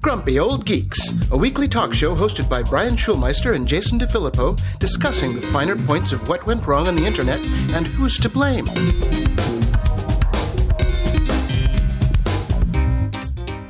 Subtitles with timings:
[0.00, 0.98] Grumpy Old Geeks,
[1.30, 6.12] a weekly talk show hosted by Brian Schulmeister and Jason DeFilippo, discussing the finer points
[6.12, 7.40] of what went wrong on the internet
[7.74, 8.64] and who's to blame.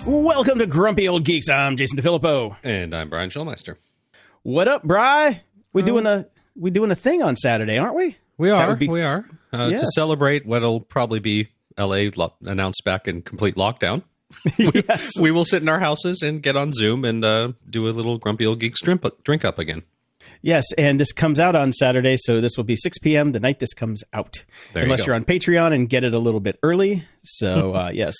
[0.06, 1.48] Welcome to Grumpy Old Geeks.
[1.48, 2.56] I'm Jason DeFilippo.
[2.62, 3.76] And I'm Brian Schulmeister.
[4.42, 5.42] What up, Bry?
[5.72, 8.16] We doing a we doing a thing on Saturday, aren't we?
[8.36, 8.76] We are.
[8.76, 9.24] be- we are.
[9.52, 9.80] Uh, Yes.
[9.80, 11.48] To celebrate what'll probably be
[11.78, 14.02] LA lo- announced back in complete lockdown.
[14.58, 15.12] yes.
[15.20, 18.18] We will sit in our houses and get on Zoom and uh, do a little
[18.18, 19.82] grumpy old geeks drink, drink up again.
[20.44, 23.30] Yes, and this comes out on Saturday, so this will be 6 p.m.
[23.30, 24.44] the night this comes out.
[24.72, 25.06] There Unless go.
[25.06, 27.04] you're on Patreon and get it a little bit early.
[27.22, 28.14] So, uh, yes,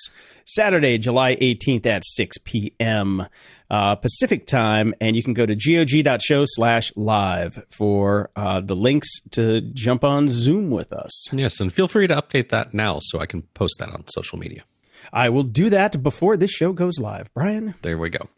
[0.44, 3.26] Saturday, July 18th at 6 p.m.
[3.68, 9.08] Uh, Pacific time, and you can go to gog.show slash live for uh, the links
[9.32, 11.32] to jump on Zoom with us.
[11.32, 14.38] Yes, and feel free to update that now so I can post that on social
[14.38, 14.62] media.
[15.12, 17.32] I will do that before this show goes live.
[17.34, 17.74] Brian?
[17.82, 18.28] There we go.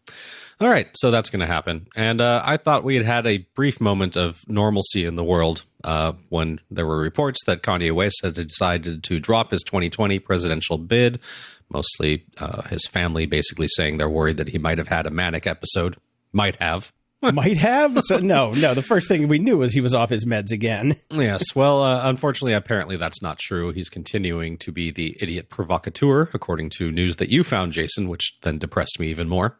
[0.61, 1.87] All right, so that's going to happen.
[1.97, 5.63] And uh, I thought we had had a brief moment of normalcy in the world
[5.83, 10.77] uh, when there were reports that Kanye West had decided to drop his 2020 presidential
[10.77, 11.19] bid.
[11.69, 15.45] Mostly uh, his family basically saying they're worried that he might have had a manic
[15.45, 15.97] episode.
[16.31, 16.93] Might have.
[17.33, 17.97] Might have.
[18.03, 18.73] So, no, no.
[18.73, 20.95] The first thing we knew was he was off his meds again.
[21.11, 21.55] Yes.
[21.55, 23.71] Well, uh, unfortunately, apparently that's not true.
[23.71, 28.37] He's continuing to be the idiot provocateur, according to news that you found, Jason, which
[28.41, 29.57] then depressed me even more.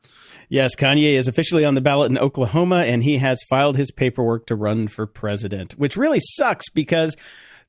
[0.50, 4.46] Yes, Kanye is officially on the ballot in Oklahoma, and he has filed his paperwork
[4.48, 7.16] to run for president, which really sucks because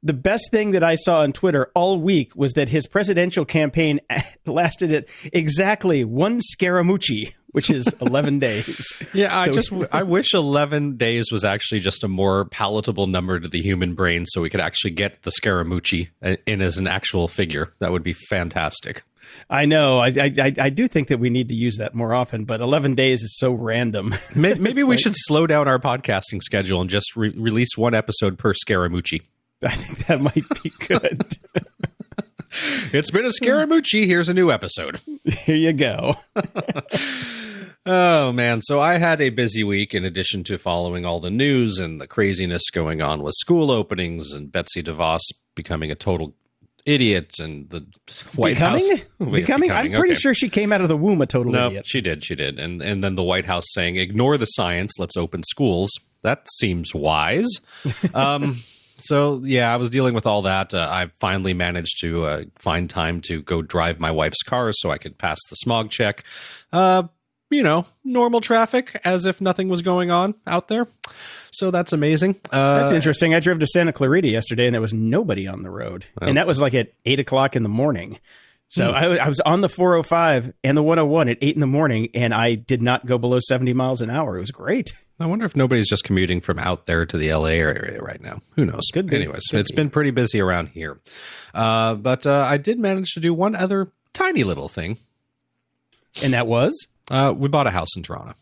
[0.07, 4.01] the best thing that I saw on Twitter all week was that his presidential campaign
[4.47, 8.93] lasted at exactly one Scaramucci, which is 11 days.
[9.12, 13.41] Yeah, I So- just I wish 11 days was actually just a more palatable number
[13.41, 16.87] to the human brain so we could actually get the Scaramucci uh, in as an
[16.87, 17.73] actual figure.
[17.81, 19.03] That would be fantastic.
[19.51, 19.99] I know.
[19.99, 22.95] I, I, I- do think that we need to use that more often, but 11
[22.95, 24.15] days is so random.
[24.37, 28.39] May- Maybe we should slow down our podcasting schedule and just re- release one episode
[28.39, 29.22] per Scaramucci.
[29.66, 31.22] I think that might be good.
[32.91, 34.06] It's been a Scaramucci.
[34.06, 35.00] Here's a new episode.
[35.44, 36.15] Here you go.
[37.88, 41.78] Oh man, so I had a busy week in addition to following all the news
[41.78, 45.21] and the craziness going on with school openings and Betsy DeVos
[45.54, 46.34] becoming a total
[46.84, 47.87] idiot and the
[48.34, 48.88] White becoming?
[48.91, 49.00] House
[49.31, 49.71] Becoming?
[49.72, 50.19] I'm pretty okay.
[50.21, 51.87] sure she came out of the womb a total No, idiot.
[51.87, 52.59] she did, she did.
[52.59, 55.93] And and then the White House saying ignore the science, let's open schools.
[56.22, 57.47] That seems wise.
[58.15, 58.65] um
[58.97, 60.75] so yeah, I was dealing with all that.
[60.75, 64.91] Uh, I finally managed to uh, find time to go drive my wife's car so
[64.91, 66.25] I could pass the smog check.
[66.73, 67.05] Uh
[67.49, 70.89] you know, normal traffic as if nothing was going on out there.
[71.53, 72.37] So that's amazing.
[72.51, 73.34] Uh, That's interesting.
[73.34, 76.47] I drove to Santa Clarita yesterday, and there was nobody on the road, and that
[76.47, 78.19] was like at eight o'clock in the morning.
[78.69, 78.97] So Hmm.
[78.97, 82.34] I, I was on the 405 and the 101 at eight in the morning, and
[82.34, 84.37] I did not go below 70 miles an hour.
[84.37, 84.93] It was great.
[85.19, 88.43] I wonder if nobody's just commuting from out there to the LA area right now.
[88.56, 88.82] Who knows?
[88.93, 89.16] Could be.
[89.16, 89.77] Anyways, Could it's be.
[89.77, 90.99] been pretty busy around here.
[91.54, 94.98] Uh, but uh, I did manage to do one other tiny little thing.
[96.22, 98.34] And that was Uh, we bought a house in Toronto.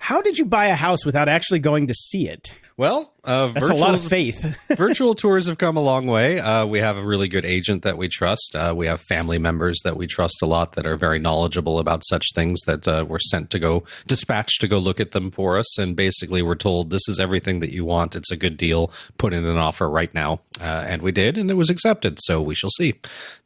[0.00, 2.52] how did you buy a house without actually going to see it?
[2.76, 4.66] Well, uh, That's virtual, a lot of faith.
[4.76, 6.40] virtual tours have come a long way.
[6.40, 8.56] Uh, we have a really good agent that we trust.
[8.56, 12.02] Uh, we have family members that we trust a lot that are very knowledgeable about
[12.06, 15.58] such things that uh, we're sent to go, dispatched to go look at them for
[15.58, 15.78] us.
[15.78, 18.16] And basically, we're told this is everything that you want.
[18.16, 18.90] It's a good deal.
[19.18, 20.40] Put in an offer right now.
[20.60, 22.18] Uh, and we did, and it was accepted.
[22.22, 22.94] So we shall see.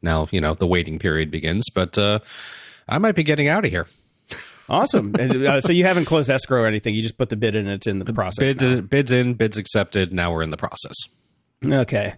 [0.01, 2.19] Now, you know, the waiting period begins, but uh,
[2.87, 3.87] I might be getting out of here.
[4.69, 5.13] Awesome.
[5.17, 6.95] Uh, so you haven't closed escrow or anything.
[6.95, 7.67] You just put the bid in.
[7.67, 8.53] It's in the process.
[8.53, 10.13] Bid, bids in, bids accepted.
[10.13, 10.95] Now we're in the process.
[11.65, 12.13] Okay.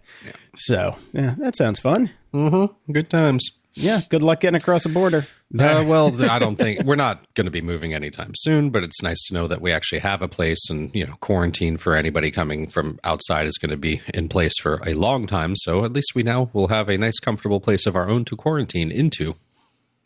[0.56, 2.12] So yeah, that sounds fun.
[2.34, 2.92] Mm-hmm.
[2.92, 3.50] Good times.
[3.74, 4.02] Yeah.
[4.10, 5.28] Good luck getting across the border.
[5.58, 9.02] Uh, well, I don't think we're not going to be moving anytime soon, but it's
[9.02, 12.30] nice to know that we actually have a place, and you know, quarantine for anybody
[12.30, 15.56] coming from outside is going to be in place for a long time.
[15.56, 18.36] So at least we now will have a nice, comfortable place of our own to
[18.36, 19.36] quarantine into.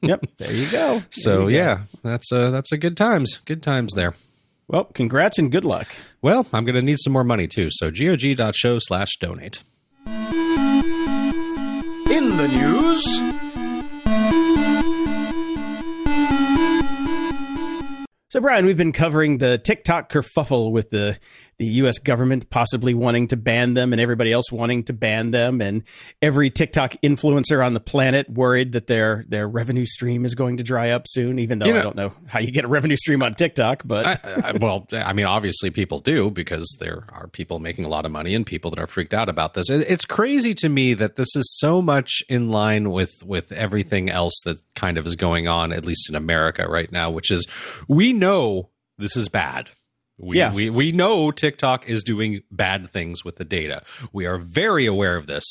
[0.03, 0.23] Yep.
[0.37, 1.03] There you go.
[1.09, 4.15] So yeah, that's uh, that's a good times, good times there.
[4.67, 5.87] Well, congrats and good luck.
[6.21, 7.69] Well, I'm going to need some more money too.
[7.71, 9.61] So gog.show slash donate.
[12.09, 13.33] In the news,
[18.33, 21.19] So, Brian, we've been covering the TikTok kerfuffle with the
[21.57, 21.99] the U.S.
[21.99, 25.83] government possibly wanting to ban them and everybody else wanting to ban them, and
[26.21, 30.63] every TikTok influencer on the planet worried that their their revenue stream is going to
[30.63, 31.39] dry up soon.
[31.39, 33.83] Even though You know- I don't know how you get a revenue stream on TikTok,
[33.85, 37.89] but I, I, well, I mean, obviously people do because there are people making a
[37.89, 39.69] lot of money and people that are freaked out about this.
[39.69, 44.09] It, it's crazy to me that this is so much in line with with everything
[44.09, 47.47] else that kind of is going on, at least in America right now, which is
[47.87, 49.69] we know this is bad.
[50.17, 50.53] We, Yeah.
[50.53, 53.83] we we know TikTok is doing bad things with the data.
[54.11, 55.43] We are very aware of this.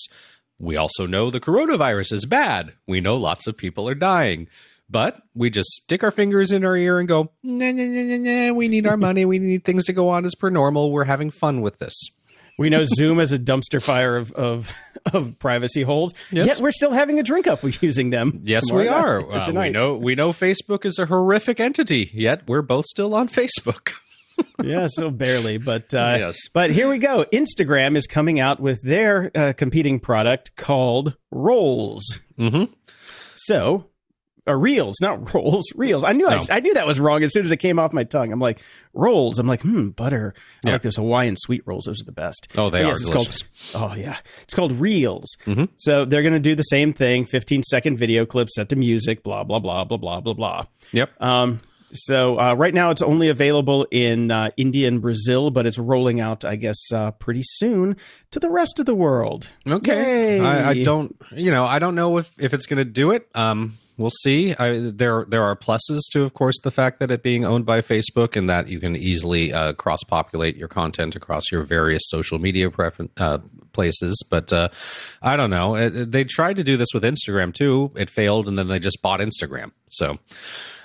[0.58, 2.72] We also know the coronavirus is bad.
[2.86, 4.48] We know lots of people are dying.
[4.88, 8.48] But we just stick our fingers in our ear and go, nah, nah, nah, nah,
[8.48, 9.24] nah, we need our money.
[9.24, 10.92] We need things to go on as per normal.
[10.92, 11.94] We're having fun with this.
[12.58, 14.70] we know Zoom is a dumpster fire of of,
[15.14, 16.12] of privacy holes.
[16.30, 16.46] Yes.
[16.46, 18.40] Yet we're still having a drink up using them.
[18.42, 19.20] Yes, we are.
[19.32, 23.28] Uh, we know we know Facebook is a horrific entity, yet we're both still on
[23.28, 23.92] Facebook.
[24.62, 26.48] yeah, so barely, but uh, Yes.
[26.52, 27.24] But here we go.
[27.32, 32.18] Instagram is coming out with their uh, competing product called Rolls.
[32.38, 32.72] Mm-hmm.
[33.34, 33.86] So,
[34.48, 36.02] uh, Reels, not Rolls, Reels.
[36.04, 36.44] I knew I, No.
[36.50, 38.32] I knew that was wrong as soon as it came off my tongue.
[38.32, 38.60] I'm like
[38.92, 39.38] Rolls.
[39.38, 40.34] I'm like, hmm, butter.
[40.64, 40.72] I Yeah.
[40.74, 41.84] like those Hawaiian sweet rolls.
[41.84, 42.48] Those are the best.
[42.56, 43.42] Oh, they But are it's delicious.
[43.72, 45.36] Called, oh yeah, it's called Reels.
[45.46, 45.68] Mhm.
[45.76, 47.24] So they're going to do the same thing.
[47.24, 49.22] 15 second video clips set to music.
[49.22, 50.64] Blah blah blah blah blah blah blah.
[50.92, 51.10] Yep.
[51.22, 51.60] Um,
[51.94, 56.20] so uh, right now it's only available in uh, India and Brazil, but it's rolling
[56.20, 57.96] out, I guess, uh, pretty soon
[58.30, 59.50] to the rest of the world.
[59.66, 60.40] Okay.
[60.40, 63.28] I, I don't, you know, I don't know if, if it's going to do it.
[63.34, 64.54] Um, we'll see.
[64.54, 67.80] I, there, there are pluses to, of course, the fact that it being owned by
[67.80, 72.70] Facebook and that you can easily uh, cross-populate your content across your various social media
[72.70, 73.38] prefer- uh,
[73.72, 74.24] places.
[74.28, 74.68] But uh,
[75.20, 75.88] I don't know.
[75.88, 77.92] They tried to do this with Instagram too.
[77.96, 79.72] It failed, and then they just bought Instagram.
[79.90, 80.18] So.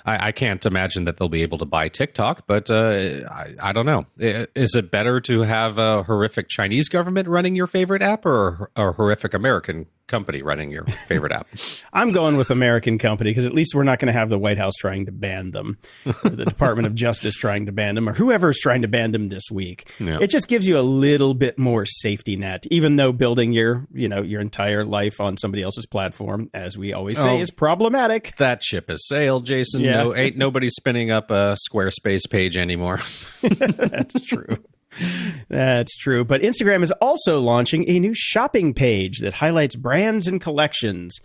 [0.08, 3.72] I, I can't imagine that they'll be able to buy TikTok, but uh, I, I
[3.72, 4.06] don't know.
[4.16, 8.92] Is it better to have a horrific Chinese government running your favorite app or a
[8.92, 11.46] horrific American company running your favorite app?
[11.92, 14.58] I'm going with American company because at least we're not going to have the White
[14.58, 15.78] House trying to ban them,
[16.24, 19.44] the Department of Justice trying to ban them, or whoever's trying to ban them this
[19.52, 19.88] week.
[20.00, 20.18] Yeah.
[20.20, 24.08] It just gives you a little bit more safety net, even though building your, you
[24.08, 27.40] know, your entire life on somebody else's platform, as we always say, Oh.
[27.40, 28.34] is problematic.
[28.38, 29.82] That ship has sailed, Jason.
[29.82, 30.02] Yeah.
[30.02, 33.00] No, ain't nobody spinning up a Squarespace page anymore.
[33.42, 34.58] That's true.
[35.48, 36.24] That's true.
[36.24, 41.18] But Instagram is also launching a new shopping page that highlights brands and collections.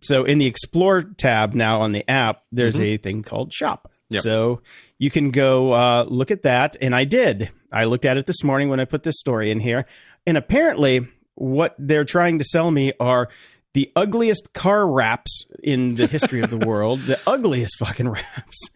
[0.00, 3.88] So in the Explore tab now on the app, there's a thing called Shop.
[3.88, 4.14] Mm-hmm.
[4.14, 4.22] Yep.
[4.22, 4.62] So
[4.98, 6.76] you can go uh, look at that.
[6.80, 7.50] And I did.
[7.72, 9.86] I looked at it this morning when I put this story in here.
[10.26, 13.28] And apparently, what they're trying to sell me are
[13.74, 18.70] the ugliest car wraps in the history of the world, the ugliest fucking wraps,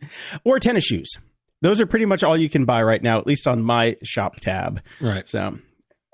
[0.45, 1.11] or tennis shoes.
[1.63, 4.37] Those are pretty much all you can buy right now, at least on my shop
[4.37, 4.83] tab.
[5.01, 5.29] Right.
[5.29, 5.59] So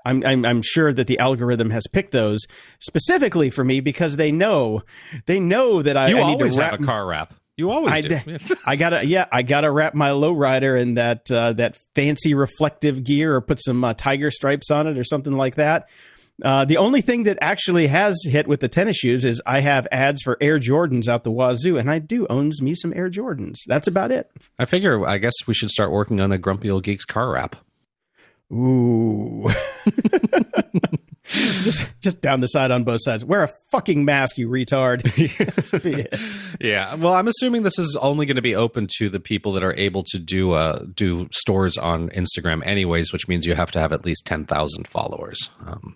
[0.05, 2.41] I'm, I'm I'm sure that the algorithm has picked those
[2.79, 4.83] specifically for me because they know
[5.25, 7.33] they know that I, You I need always to have wrap a car wrap.
[7.55, 8.19] You always I do.
[8.65, 13.35] I gotta yeah I gotta wrap my lowrider in that uh, that fancy reflective gear
[13.35, 15.87] or put some uh, tiger stripes on it or something like that.
[16.41, 19.87] Uh, the only thing that actually has hit with the tennis shoes is I have
[19.91, 23.59] ads for Air Jordans out the wazoo, and I do owns me some Air Jordans.
[23.67, 24.31] That's about it.
[24.57, 25.05] I figure.
[25.05, 27.55] I guess we should start working on a Grumpy Old Geeks car wrap.
[28.51, 29.47] Ooh.
[31.63, 33.23] just just down the side on both sides.
[33.23, 35.03] Wear a fucking mask, you retard.
[35.37, 36.39] That's be it.
[36.59, 39.63] Yeah, well, I'm assuming this is only going to be open to the people that
[39.63, 43.79] are able to do uh, do stores on Instagram, anyways, which means you have to
[43.79, 45.49] have at least ten thousand followers.
[45.65, 45.95] Um,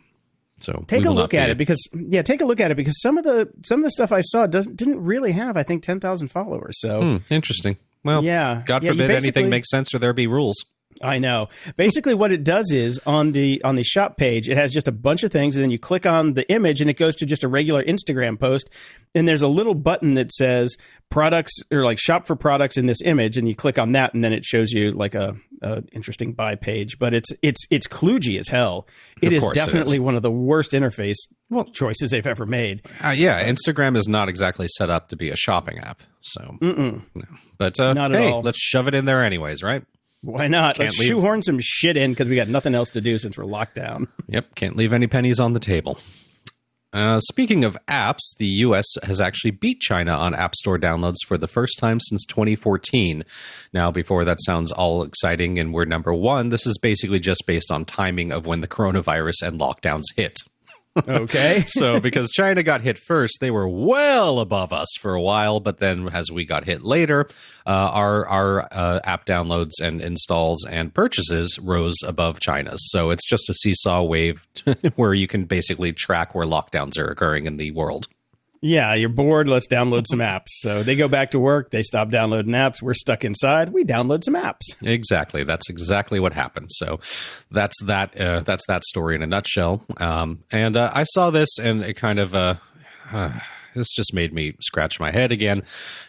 [0.60, 3.18] so Take a look at it because yeah, take a look at it because some
[3.18, 6.00] of the some of the stuff I saw doesn't didn't really have I think ten
[6.00, 6.80] thousand followers.
[6.80, 7.78] So Hmm, interesting.
[8.04, 10.64] Well, yeah, God Yeah, forbid anything makes sense or there be rules.
[11.02, 11.50] I know.
[11.76, 14.92] Basically, what it does is on the on the shop page, it has just a
[14.92, 17.44] bunch of things, and then you click on the image, and it goes to just
[17.44, 18.70] a regular Instagram post.
[19.14, 20.76] And there's a little button that says
[21.10, 24.24] products or like shop for products in this image, and you click on that, and
[24.24, 27.00] then it shows you like a, a interesting buy page.
[27.00, 28.88] But it's it's it's kludgy as hell.
[29.22, 30.02] It is course it definitely is.
[30.02, 31.16] one of the worst interface
[31.50, 32.82] Well- choices they've ever made.
[33.04, 36.02] Uh, yeah, Instagram is not exactly set up to be a shopping app.
[36.22, 37.02] So, no.
[37.58, 38.42] but uh, Not at hey, all.
[38.42, 39.84] let's shove it in there anyways, right?
[40.22, 40.76] Why not?
[40.76, 41.10] Can't Let's leave.
[41.10, 44.08] shoehorn some shit in because we got nothing else to do since we're locked down.
[44.28, 46.00] Yep, can't leave any pennies on the table.
[46.94, 48.86] Uh, speaking of apps, the U.S.
[49.04, 53.24] has actually beat China on App Store downloads for the first time since 2014.
[53.74, 57.72] Now, before that sounds all exciting and we're number one, this is basically just based
[57.72, 60.40] on timing of when the coronavirus and lockdowns hit.
[61.08, 61.64] Okay.
[61.68, 65.60] so because China got hit first, they were well above us for a while.
[65.60, 67.28] But then as we got hit later,
[67.66, 72.80] uh, our our uh, app downloads and installs and purchases rose above China's.
[72.92, 74.48] So it's just a seesaw wave
[74.96, 78.08] where you can basically track where lockdowns are occurring in the world.
[78.62, 79.48] Yeah, you're bored.
[79.48, 80.48] Let's download some apps.
[80.50, 81.72] So they go back to work.
[81.72, 82.82] They stop downloading apps.
[82.82, 83.74] We're stuck inside.
[83.74, 84.62] We download some apps.
[84.82, 85.44] Exactly.
[85.44, 86.70] That's exactly what happened.
[86.72, 87.00] So
[87.52, 88.20] that's that.
[88.20, 89.84] Uh, that's that story in a nutshell.
[89.98, 92.34] Um, and uh, I saw this, and it kind of.
[92.36, 92.56] Uh,
[93.76, 95.64] this just made me scratch my head again.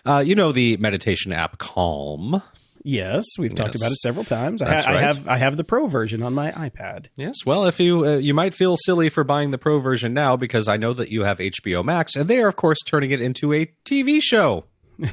[0.07, 2.43] Uh, you know the meditation app Calm.
[2.85, 3.82] Yes, we've talked Yes.
[3.82, 4.62] about it several times.
[4.62, 5.04] I, That's ha- I right.
[5.04, 7.06] have I have the pro version on my iPad.
[7.16, 10.37] Yes, well, if you uh, you might feel silly for buying the pro version now
[10.37, 13.20] because I know that you have HBO Max, and they are of course turning it
[13.20, 14.64] into a TV show.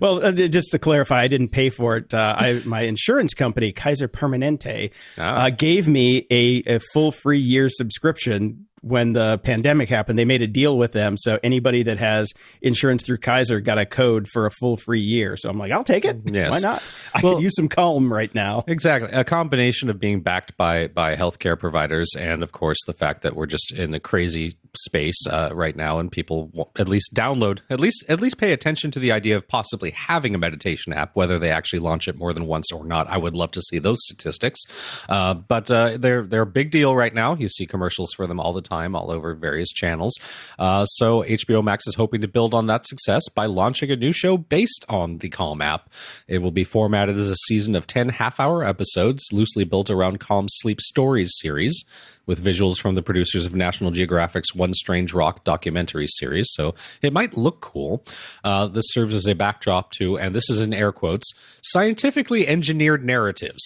[0.00, 2.12] Well, uh, just to clarify, I didn't pay for it.
[2.14, 5.46] Uh, I, my insurance company, Kaiser Permanente, Ah.
[5.46, 10.18] uh, gave me a, a full free year subscription when the pandemic happened.
[10.18, 13.86] They made a deal with them, so anybody that has insurance through Kaiser got a
[13.86, 15.36] code for a full free year.
[15.36, 16.18] So I'm like, I'll take it.
[16.24, 16.52] Yes.
[16.52, 16.82] Why not?
[17.14, 18.64] I Well- could use some Calm right now.
[18.68, 23.22] Exactly, a combination of being backed by by healthcare providers, and of course the fact
[23.22, 27.60] that we're just in a crazy space uh, right now, and people at least download,
[27.70, 31.16] at least at least pay attention to the idea of possibly having a meditation app,
[31.16, 33.08] whether they actually launch it more than once or not.
[33.08, 34.60] I would love to see those statistics,
[35.08, 37.34] uh, but uh, they're they're a big deal right now.
[37.34, 40.14] You see commercials for them all the time, all over various channels.
[40.58, 44.12] Uh, so HBO Max is hoping to build on that success by launching a new
[44.12, 45.90] show based on the Calm app.
[46.28, 50.20] It will be formatted as a season of 10 half hour episodes, loosely built around
[50.20, 51.84] Calm Sleep Stories series,
[52.26, 56.48] with visuals from the producers of National Geographic's One Strange Rock documentary series.
[56.50, 58.04] So it might look cool.
[58.42, 63.04] Uh, this serves as a backdrop to, and this is in air quotes, scientifically engineered
[63.04, 63.62] narratives.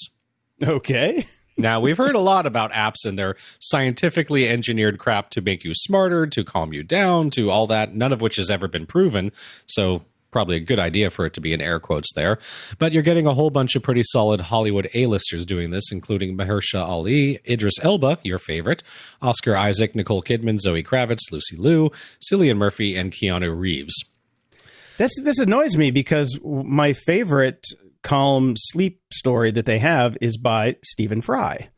[0.62, 1.26] Okay.
[1.60, 5.72] Now, we've heard a lot about apps and their scientifically engineered crap to make you
[5.74, 9.32] smarter, to calm you down, to all that, none of which has ever been proven.
[9.66, 12.38] So, probably a good idea for it to be in air quotes there.
[12.78, 16.88] But you're getting a whole bunch of pretty solid Hollywood A-listers doing this, including Mahershala
[16.88, 18.82] Ali, Idris Elba, your favorite,
[19.20, 21.90] Oscar Isaac, Nicole Kidman, Zoe Kravitz, Lucy Liu,
[22.20, 23.94] Cillian Murphy, and Keanu Reeves.
[24.98, 27.66] This this annoys me because my favorite
[28.02, 31.68] calm sleep story that they have is by Stephen Fry.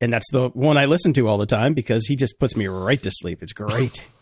[0.00, 2.68] And that's the one I listen to all the time because he just puts me
[2.68, 3.42] right to sleep.
[3.42, 4.06] It's great.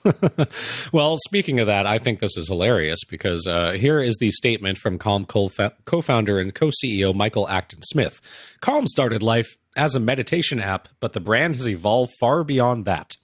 [0.92, 4.78] Well, speaking of that, I think this is hilarious because uh, here is the statement
[4.78, 8.20] from Calm co founder and co CEO Michael Acton Smith.
[8.60, 13.16] Calm started life as a meditation app, but the brand has evolved far beyond that.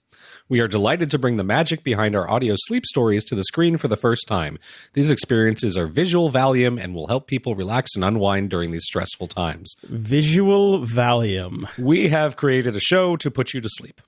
[0.49, 3.77] We are delighted to bring the magic behind our audio sleep stories to the screen
[3.77, 4.59] for the first time.
[4.93, 9.29] These experiences are visual Valium and will help people relax and unwind during these stressful
[9.29, 9.75] times.
[9.85, 11.67] Visual Valium.
[11.79, 14.01] We have created a show to put you to sleep.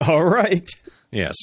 [0.00, 0.68] All right.
[1.12, 1.34] Yes.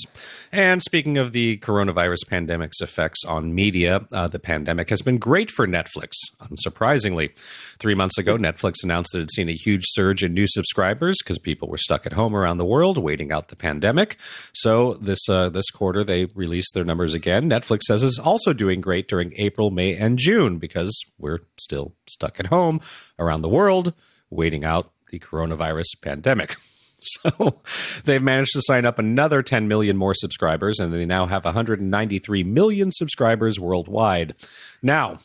[0.50, 5.52] And speaking of the coronavirus pandemic's effects on media, uh, the pandemic has been great
[5.52, 7.38] for Netflix, unsurprisingly.
[7.78, 11.18] Three months ago, Netflix announced that it had seen a huge surge in new subscribers
[11.22, 14.18] because people were stuck at home around the world waiting out the pandemic.
[14.54, 17.50] So this uh, this quarter, they released their numbers again.
[17.50, 22.40] Netflix says is also doing great during April, May, and June because we're still stuck
[22.40, 22.80] at home
[23.20, 23.94] around the world
[24.30, 26.56] waiting out the coronavirus pandemic.
[27.24, 27.62] So
[28.06, 32.44] they've managed to sign up another 10 million more subscribers, and they now have 193
[32.44, 34.34] million subscribers worldwide.
[34.82, 35.20] Now,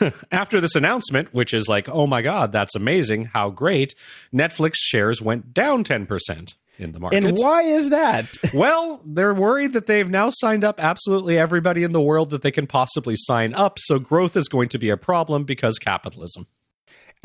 [0.32, 3.94] after this announcement, which is like, oh my God, that's amazing, how great,
[4.32, 7.24] Netflix shares went down 10% in the market.
[7.24, 8.36] And why is that?
[8.54, 12.50] Well, they're worried that they've now signed up absolutely everybody in the world that they
[12.50, 13.78] can possibly sign up.
[13.78, 16.46] So growth is going to be a problem because capitalism.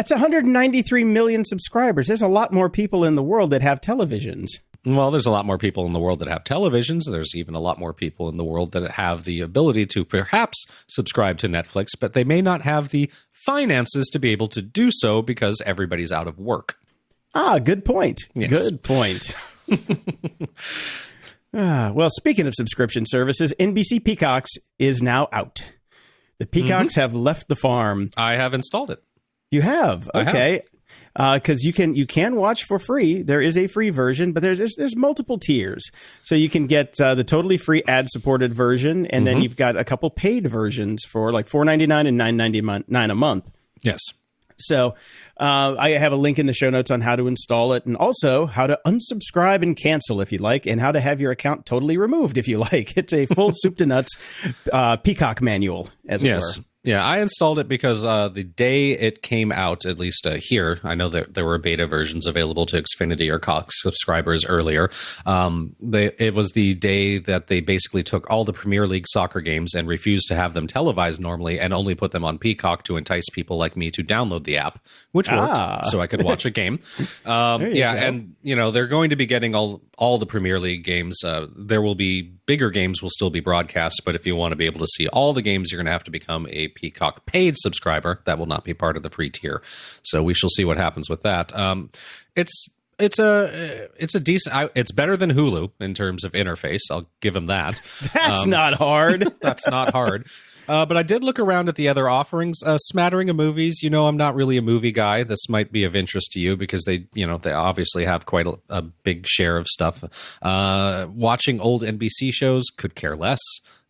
[0.02, 2.08] That's 193 million subscribers.
[2.08, 4.48] There's a lot more people in the world that have televisions.
[4.84, 7.04] Well, there's a lot more people in the world that have televisions.
[7.06, 10.66] There's even a lot more people in the world that have the ability to perhaps
[10.88, 14.90] subscribe to Netflix, but they may not have the finances to be able to do
[14.92, 16.80] so because everybody's out of work.
[17.36, 18.22] Ah, good point.
[18.34, 18.50] Yes.
[18.50, 19.32] Good point.
[21.54, 25.64] ah, well, speaking of subscription services, NBC Peacocks is now out.
[26.40, 28.10] The Peacocks have left the farm.
[28.18, 29.04] I have installed it.
[29.52, 30.62] You have I okay,
[31.14, 33.22] because you can you can watch for free.
[33.22, 35.92] There is a free version, but there's there's, there's multiple tiers.
[36.24, 39.76] So you can get uh, the totally free ad supported version, and then you've got
[39.76, 43.52] a couple paid versions for like four ninety nine and nine ninety nine a month.
[43.82, 44.00] Yes.
[44.58, 44.94] So
[45.40, 47.98] uh, I have a link in the show notes on how to install it, and
[47.98, 51.66] also how to unsubscribe and cancel if you like, and how to have your account
[51.66, 52.96] totally removed if you like.
[52.96, 54.16] It's a full soup to nuts
[54.72, 56.58] uh, peacock manual, as it Yes.
[56.60, 56.64] were.
[56.84, 60.80] Yeah, I installed it because uh, the day it came out, at least uh, here,
[60.84, 64.90] I know that there were beta versions available to Xfinity or Cox subscribers earlier.
[65.28, 69.42] Um, they, it was the day that they basically took all the Premier League soccer
[69.42, 72.98] games and refused to have them televised normally and only put them on Peacock to
[72.98, 75.82] entice people like me to download the app, which worked, Ah.
[75.84, 76.80] so I could watch a game.
[77.26, 78.08] Um, yeah, go.
[78.08, 81.24] and you know they're going to be getting all all the Premier League games.
[81.24, 84.58] Uh, there will be bigger games will still be broadcast, but if you want to
[84.58, 87.26] be able to see all the games, you're going to have to become a Peacock
[87.26, 88.22] paid subscriber.
[88.26, 89.62] That will not be part of the free tier.
[90.04, 91.56] So we shall see what happens with that.
[91.58, 91.92] Um,
[92.36, 92.68] it's
[93.00, 94.54] it's a it's a decent.
[94.54, 96.82] I, it's better than Hulu in terms of interface.
[96.92, 97.80] I'll give them that.
[98.14, 99.34] That's not hard.
[99.40, 100.28] That's not hard.
[100.72, 103.84] Uh, but I did look around at the other offerings, a smattering of movies.
[103.84, 105.24] You know, I'm not really a movie guy.
[105.24, 108.48] This might be of interest to you because they, you know, they obviously have quite
[108.48, 110.02] a, a big share of stuff.
[110.42, 113.42] Uh, watching old NBC shows could care less.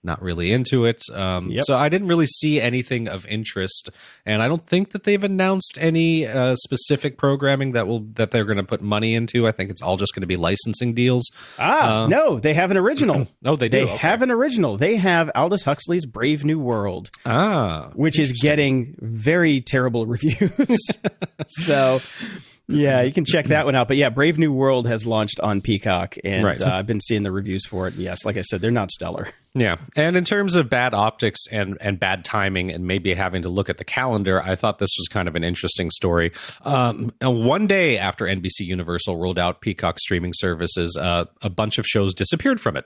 [0.04, 1.00] Not really into it.
[1.14, 1.62] Um, Yep.
[1.66, 3.92] So I didn't really see anything of interest,
[4.26, 8.46] and I don't think that they've announced any uh, specific programming that will that they're
[8.46, 9.48] going to put money into.
[9.48, 11.30] I think it's all just going to be licensing deals.
[11.60, 13.28] Ah, no, they have an original.
[13.46, 13.78] Oh, they do.
[13.86, 13.98] They Okay.
[13.98, 14.78] have an original.
[14.78, 20.80] They have Aldous Huxley's Brave New World, ah, which is getting very terrible reviews.
[21.48, 22.00] so,
[22.72, 23.88] yeah, you can check that one out.
[23.88, 26.62] But yeah, Brave New World has launched on Peacock, and Right.
[26.62, 27.94] uh, I've been seeing the reviews for it.
[27.96, 29.30] Yes, like I said, they're not stellar.
[29.54, 33.50] Yeah, and in terms of bad optics and and bad timing, and maybe having to
[33.50, 36.32] look at the calendar, I thought this was kind of an interesting story.
[36.64, 41.86] Um, one day after NBC Universal rolled out Peacock streaming services, uh, a bunch of
[41.86, 42.86] shows disappeared from it.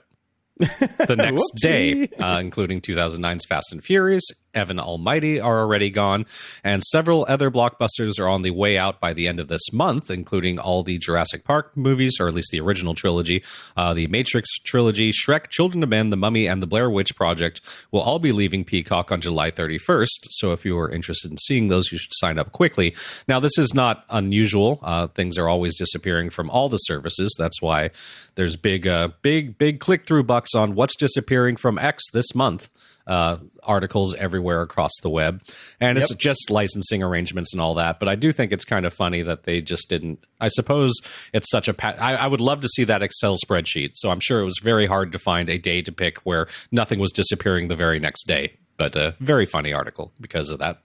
[0.58, 4.24] The next day, uh, including 2009's Fast and Furious,
[4.56, 6.26] Evan Almighty are already gone,
[6.64, 10.10] and several other blockbusters are on the way out by the end of this month,
[10.10, 13.44] including all the Jurassic Park movies, or at least the original trilogy,
[13.76, 17.60] uh, the Matrix trilogy, Shrek, Children of Men, The Mummy, and The Blair Witch Project
[17.92, 20.26] will all be leaving Peacock on July 31st.
[20.30, 22.94] So if you are interested in seeing those, you should sign up quickly.
[23.28, 24.80] Now, this is not unusual.
[24.82, 27.34] Uh, things are always disappearing from all the services.
[27.38, 27.90] That's why
[28.34, 32.68] there's big, uh, big, big click through bucks on what's disappearing from X this month
[33.06, 35.42] uh, articles everywhere across the web.
[35.80, 37.98] And it's just licensing arrangements and all that.
[38.00, 40.24] But I do think it's kind of funny that they just didn't.
[40.40, 40.92] I suppose
[41.32, 41.74] it's such a.
[41.74, 43.92] Pa- I, I would love to see that Excel spreadsheet.
[43.94, 46.98] So I'm sure it was very hard to find a day to pick where nothing
[46.98, 48.54] was disappearing the very next day.
[48.76, 50.82] But a very funny article because of that.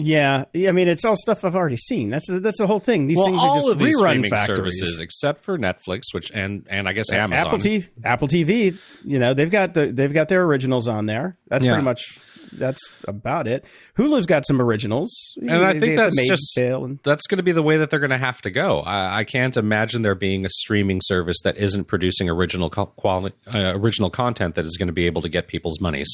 [0.00, 2.08] Yeah, I mean, it's all stuff I've already seen.
[2.10, 3.08] That's the, that's the whole thing.
[3.08, 4.56] These Well, things are just of these rerun streaming factories.
[4.56, 7.46] services, except for Netflix, which and and I guess Amazon.
[7.46, 11.36] Apple TV, Apple TV, you know, they've got the they've got their originals on there.
[11.48, 11.72] That's Yeah.
[11.72, 12.20] pretty much
[12.52, 13.64] that's about it.
[13.96, 17.62] Hulu's got some originals, and I think that's just and that's going to be the
[17.62, 18.80] way that they're going to have to go.
[18.80, 23.32] I, I can't imagine there being a streaming service that isn't producing original co- quali-
[23.52, 26.08] uh, original content that is going to be able to get people's monies.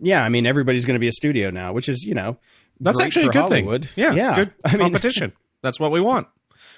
[0.00, 0.22] Yeah.
[0.24, 2.38] I mean, everybody's going to be a studio now, which is you know
[2.80, 3.84] That's actually a good Hollywood.
[3.86, 4.04] thing.
[4.04, 4.34] Yeah, yeah.
[4.36, 5.32] good I mean, competition.
[5.62, 6.28] That's what we want.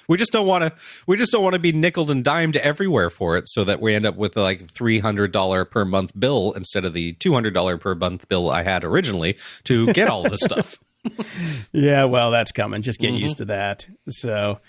[0.07, 0.73] We just don't want to.
[1.07, 3.93] We just don't want to be nickled and dimed everywhere for it, so that we
[3.93, 7.53] end up with like three hundred dollar per month bill instead of the two hundred
[7.53, 10.77] dollar per month bill I had originally to get all this stuff.
[11.71, 12.05] yeah.
[12.05, 12.81] Well, that's coming.
[12.81, 13.21] Just get Mm-hmm.
[13.23, 13.85] used to that.
[14.09, 14.59] So,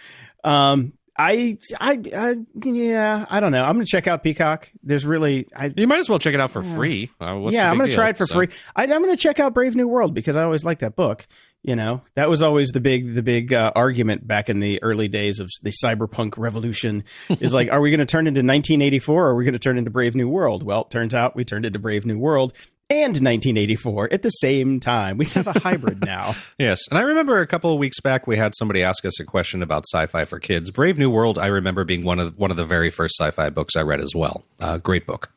[0.44, 3.64] um, I, I, I, yeah, I don't know.
[3.64, 4.70] I'm going to check out Peacock.
[4.83, 7.11] There's really, I, You might as well check it out for free.
[7.20, 8.01] Uh, what's yeah, I'm going to deal?
[8.01, 8.48] try it for So- free.
[8.75, 11.27] I, I'm going to check out Brave New World because I always liked that book.
[11.64, 15.07] You know, that was always the big, the big uh, argument back in the early
[15.07, 17.05] days of the cyberpunk revolution.
[17.40, 19.79] Is like, are we going to turn into 1984 or are we going to turn
[19.79, 20.64] into Brave New World?
[20.64, 22.53] Well, it turns out we turned into Brave New World
[22.92, 25.18] and 1984 at the same time.
[25.18, 26.35] We have a hybrid now.
[26.59, 29.24] Yes, and I remember a couple of weeks back we had somebody ask us a
[29.24, 30.70] question about sci-fi for kids.
[30.70, 33.76] Brave New World, I remember being one of one of the very first sci-fi books
[33.76, 34.44] I read as well.
[34.61, 35.31] Uh, great book.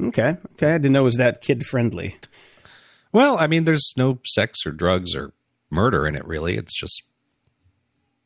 [0.00, 2.16] Okay, okay, I didn't know it was that kid friendly.
[3.12, 5.32] Well, I mean, there's no sex or drugs or
[5.70, 6.26] murder in it.
[6.26, 7.02] Really, it's just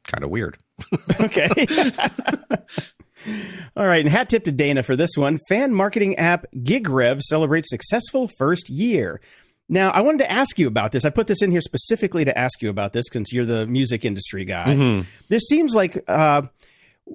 [0.04, 0.58] kind of weird.
[1.20, 1.48] Okay.
[3.76, 5.38] All right, and hat tip to Dana for this one.
[5.48, 9.20] Fan marketing app GigRev celebrates successful first year.
[9.68, 11.04] Now, I wanted to ask you about this.
[11.04, 14.04] I put this in here specifically to ask you about this since you're the music
[14.04, 14.74] industry guy.
[15.28, 16.42] This seems like uh,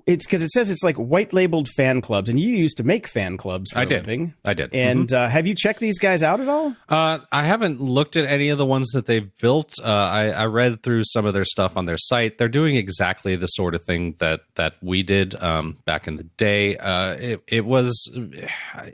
[0.05, 3.07] it's because it says it's like white labeled fan clubs, and you used to make
[3.07, 4.01] fan clubs for I a did.
[4.01, 4.33] living.
[4.43, 4.73] I did.
[4.73, 6.75] And uh, have you checked these guys out at all?
[6.89, 9.73] Uh, I haven't looked at any of the ones that they've built.
[9.81, 12.37] Uh, I, I read through some of their stuff on their site.
[12.37, 16.23] They're doing exactly the sort of thing that that we did um, back in the
[16.23, 16.77] day.
[16.77, 17.93] Uh, it, it was,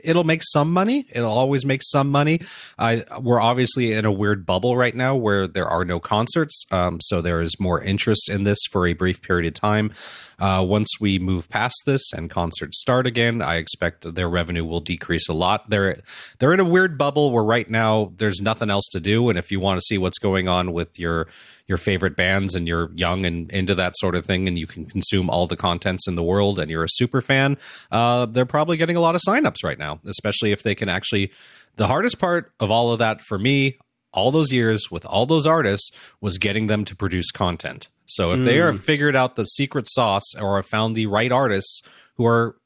[0.02, 1.06] it'll make some money.
[1.10, 2.40] It'll always make some money.
[2.78, 7.00] I we're obviously in a weird bubble right now where there are no concerts, um,
[7.00, 9.92] so there is more interest in this for a brief period of time.
[10.38, 14.80] Uh, once we move past this and concerts start again, I expect their revenue will
[14.80, 15.70] decrease a lot.
[15.70, 16.00] They're
[16.38, 19.50] they're in a weird bubble where right now there's nothing else to do, and if
[19.50, 21.28] you want to see what's going on with your
[21.66, 24.86] your favorite bands and you're young and into that sort of thing, and you can
[24.86, 27.56] consume all the contents in the world, and you're a super fan,
[27.90, 31.30] uh, they're probably getting a lot of signups right now, especially if they can actually.
[31.76, 33.78] The hardest part of all of that for me
[34.14, 37.88] all those years with all those artists was getting them to produce content.
[38.06, 38.44] So if mm.
[38.44, 41.82] they have figured out the secret sauce or have found the right artists
[42.16, 42.56] who are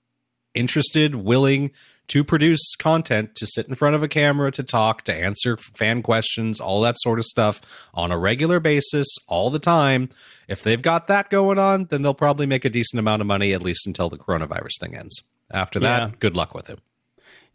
[0.55, 1.71] interested, willing
[2.09, 6.03] to produce content, to sit in front of a camera, to talk, to answer fan
[6.03, 10.09] questions, all that sort of stuff on a regular basis, all the time.
[10.49, 13.53] If they've got that going on, then they'll probably make a decent amount of money,
[13.53, 15.23] at least until the coronavirus thing ends.
[15.51, 16.17] After that, yeah.
[16.19, 16.81] good luck with it.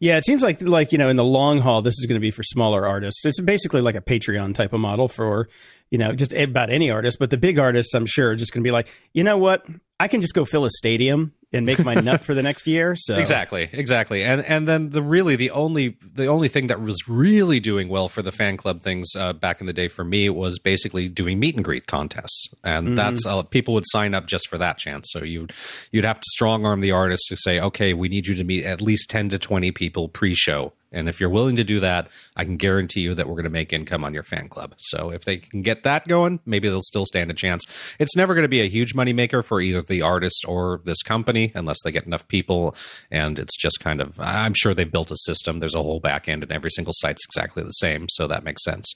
[0.03, 2.21] Yeah, it seems like like you know in the long haul, this is going to
[2.21, 3.25] be for smaller artists.
[3.25, 5.47] It's basically like a Patreon type of model for
[5.91, 7.19] you know just about any artist.
[7.19, 9.65] But the big artists, I'm sure, are just going to be like, you know what,
[10.01, 12.95] I can just go fill a stadium and make my nut for the next year.
[13.03, 17.07] So exactly, exactly, and and then the really the only the only thing that was
[17.07, 20.29] really doing well for the fan club things uh, back in the day for me
[20.29, 22.95] was basically doing meet and greet contests, and mm-hmm.
[22.95, 25.09] that's uh, people would sign up just for that chance.
[25.11, 25.47] So you
[25.91, 28.63] you'd have to strong arm the artist to say, okay, we need you to meet
[28.63, 32.07] at least ten to twenty people pre show and if you're willing to do that,
[32.35, 34.75] I can guarantee you that we're going to make income on your fan club.
[34.77, 37.65] So if they can get that going, maybe they'll still stand a chance.
[37.99, 41.51] It's never going to be a huge moneymaker for either the artist or this company
[41.55, 42.75] unless they get enough people.
[43.11, 45.59] And it's just kind of, I'm sure they've built a system.
[45.59, 48.07] There's a whole back end, and every single site's exactly the same.
[48.09, 48.93] So that makes sense.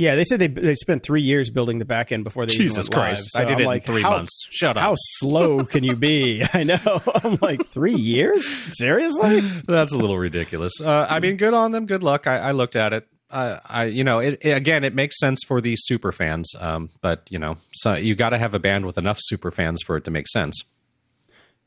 [0.00, 2.88] Yeah, they said they they spent three years building the back end before they Jesus
[2.88, 3.20] Christ!
[3.20, 4.46] Live, so I did I'm it like, in three how, months.
[4.48, 4.82] Shut up.
[4.82, 6.42] How slow can you be?
[6.54, 6.78] I know.
[7.22, 8.50] I'm like three years.
[8.70, 9.40] Seriously?
[9.68, 10.80] That's a little ridiculous.
[10.80, 11.84] Uh, I mean, good on them.
[11.84, 12.26] Good luck.
[12.26, 13.08] I, I looked at it.
[13.30, 16.88] Uh, I you know it, it, again it makes sense for these super fans, um,
[17.02, 19.98] but you know so you got to have a band with enough super fans for
[19.98, 20.62] it to make sense.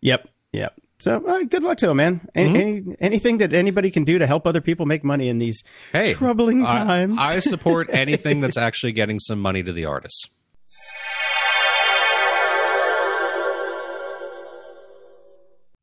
[0.02, 0.28] Yep.
[0.54, 0.74] Yep.
[1.04, 2.22] So uh, good luck to him, man.
[2.34, 2.92] Any, mm-hmm.
[2.92, 5.62] any, anything that anybody can do to help other people make money in these
[5.92, 7.18] hey, troubling times.
[7.20, 10.30] I, I support anything that's actually getting some money to the artists.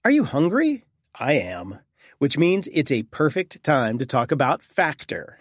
[0.07, 0.85] Are you hungry?
[1.15, 1.81] I am,
[2.17, 5.41] which means it's a perfect time to talk about Factor.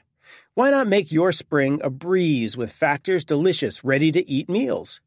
[0.56, 5.00] Why not make your spring a breeze with Factor's delicious, ready to eat meals?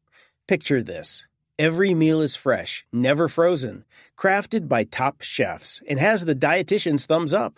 [0.47, 1.27] Picture this
[1.63, 3.85] Every meal is fresh, never frozen,
[4.17, 7.57] crafted by top chefs, and has the dietitian's thumbs up.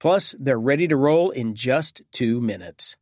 [0.00, 2.96] Plus, they're ready to roll in just two minutes.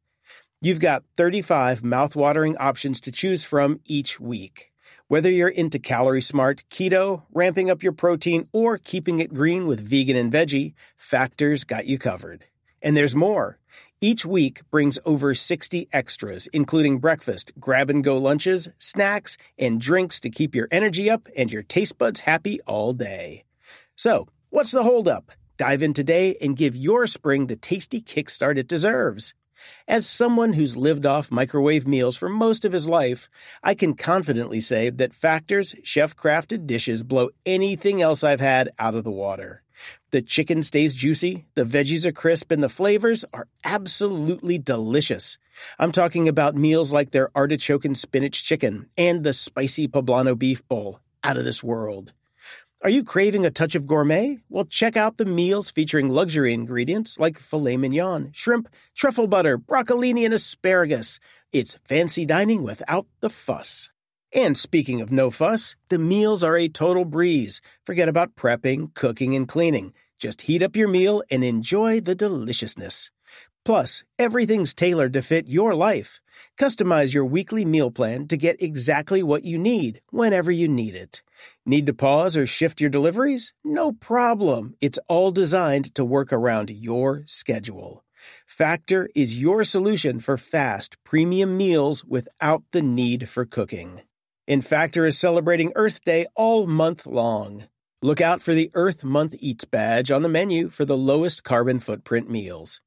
[0.61, 4.73] You've got 35 mouthwatering options to choose from each week.
[5.07, 9.89] Whether you're into calorie smart, keto, ramping up your protein, or keeping it green with
[9.89, 12.47] vegan and veggie, Factor's got you covered.
[12.83, 13.61] And there's more.
[14.03, 20.19] Each week brings over 60 extras, including breakfast, grab and go lunches, snacks, and drinks
[20.21, 23.45] to keep your energy up and your taste buds happy all day.
[23.97, 25.33] So, what's the holdup?
[25.59, 29.35] Dive in today and give your spring the tasty kickstart it deserves.
[29.87, 33.29] As someone who's lived off microwave meals for most of his life,
[33.63, 38.95] I can confidently say that Factor's chef crafted dishes blow anything else I've had out
[38.95, 39.63] of the water.
[40.11, 45.39] The chicken stays juicy, the veggies are crisp, and the flavors are absolutely delicious.
[45.79, 50.67] I'm talking about meals like their artichoke and spinach chicken and the spicy poblano beef
[50.67, 50.99] bowl.
[51.23, 52.13] Out of this world.
[52.83, 54.39] Are you craving a touch of gourmet?
[54.49, 60.25] Well, check out the meals featuring luxury ingredients like filet mignon, shrimp, truffle butter, broccolini,
[60.25, 61.21] and asparagus.
[61.53, 63.91] It's fancy dining without the fuss.
[64.33, 67.61] And speaking of no fuss, the meals are a total breeze.
[67.85, 69.93] Forget about prepping, cooking, and cleaning.
[70.19, 73.11] Just heat up your meal and enjoy the deliciousness.
[73.65, 76.21] Plus, everything's tailored to fit your life.
[76.59, 81.23] Customize your weekly meal plan to get exactly what you need whenever you need it.
[81.67, 83.53] Need to pause or shift your deliveries?
[83.65, 84.77] No problem.
[84.81, 88.05] It's all designed to work around your schedule.
[88.47, 94.03] Factor is your solution for fast, premium meals without the need for cooking.
[94.51, 97.67] And Factor is celebrating Earth Day all month long.
[98.03, 101.79] Look out for the Earth Month Eats badge on the menu for the lowest carbon
[101.79, 102.81] footprint meals.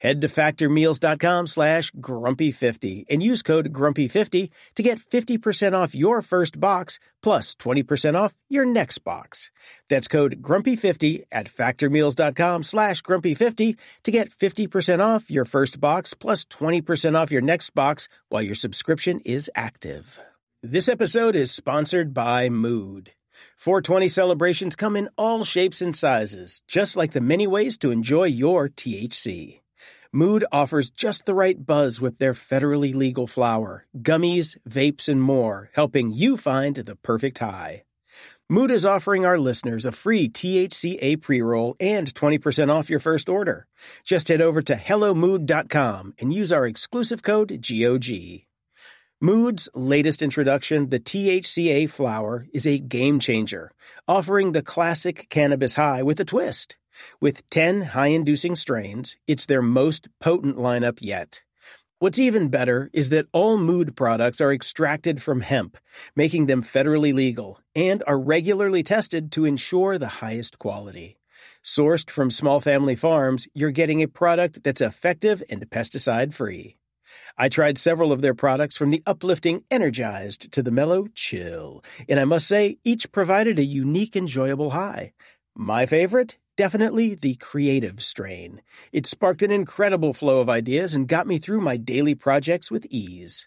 [0.00, 6.58] Head to factormeals.com slash grumpy50 and use code grumpy50 to get 50% off your first
[6.58, 9.50] box plus 20% off your next box.
[9.90, 16.46] That's code grumpy50 at factormeals.com slash grumpy50 to get 50% off your first box plus
[16.46, 20.18] 20% off your next box while your subscription is active.
[20.62, 23.12] This episode is sponsored by Mood.
[23.58, 28.24] 420 celebrations come in all shapes and sizes, just like the many ways to enjoy
[28.24, 29.60] your THC.
[30.12, 35.68] Mood offers just the right buzz with their federally legal flower, gummies, vapes, and more,
[35.74, 37.84] helping you find the perfect high.
[38.48, 43.28] Mood is offering our listeners a free THCA pre roll and 20% off your first
[43.28, 43.66] order.
[44.04, 48.46] Just head over to HelloMood.com and use our exclusive code GOG.
[49.22, 53.72] Mood's latest introduction, the THCA flower, is a game changer,
[54.06, 56.76] offering the classic cannabis high with a twist.
[57.18, 61.42] With 10 high inducing strains, it's their most potent lineup yet.
[61.98, 65.78] What's even better is that all mood products are extracted from hemp,
[66.14, 71.16] making them federally legal, and are regularly tested to ensure the highest quality.
[71.64, 76.76] Sourced from small family farms, you're getting a product that's effective and pesticide free.
[77.38, 82.20] I tried several of their products from the uplifting Energized to the mellow Chill, and
[82.20, 85.12] I must say, each provided a unique, enjoyable high.
[85.54, 86.38] My favorite?
[86.56, 88.62] Definitely the creative strain.
[88.92, 92.86] It sparked an incredible flow of ideas and got me through my daily projects with
[92.88, 93.46] ease.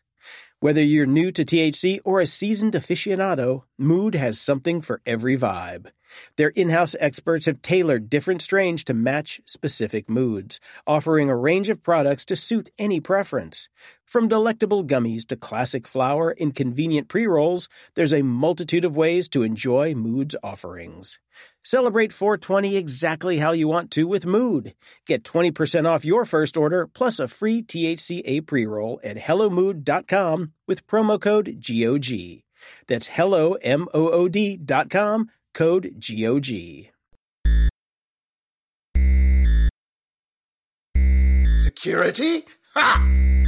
[0.62, 5.92] Whether you're new to THC or a seasoned aficionado, Mood has something for every vibe.
[6.36, 11.70] Their in house experts have tailored different strains to match specific moods, offering a range
[11.70, 13.70] of products to suit any preference.
[14.06, 19.30] From delectable gummies to classic flower and convenient pre rolls, there's a multitude of ways
[19.30, 21.20] to enjoy Mood's offerings.
[21.64, 24.74] Celebrate 420 exactly how you want to with Mood.
[25.06, 30.88] Get 20% off your first order plus a free THCA pre roll at HelloMood.com with
[30.88, 32.44] promo code GOG.
[32.88, 36.90] That's hello, M O O D.com code GOG.
[41.60, 42.46] Security?
[42.74, 43.39] Ha!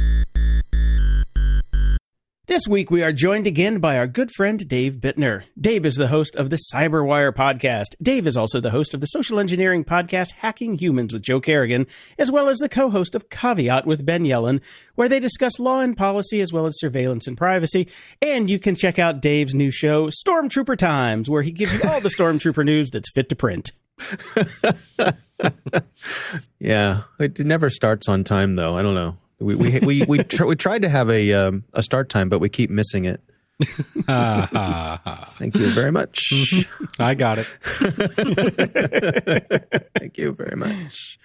[2.48, 5.44] This week, we are joined again by our good friend Dave Bittner.
[5.56, 7.94] Dave is the host of the Cyberwire podcast.
[8.02, 11.86] Dave is also the host of the social engineering podcast Hacking Humans with Joe Carrigan,
[12.18, 14.60] as well as the co host of Caveat with Ben Yellen,
[14.96, 17.86] where they discuss law and policy as well as surveillance and privacy.
[18.20, 22.00] And you can check out Dave's new show, Stormtrooper Times, where he gives you all
[22.00, 23.70] the Stormtrooper news that's fit to print.
[26.58, 28.76] yeah, it never starts on time, though.
[28.76, 29.16] I don't know.
[29.42, 32.38] We we we we, tr- we tried to have a um, a start time, but
[32.38, 33.20] we keep missing it.
[34.06, 36.18] Thank you very much.
[36.98, 37.46] I got it.
[39.98, 41.18] Thank you very much.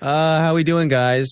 [0.00, 1.28] Uh, how we doing, guys?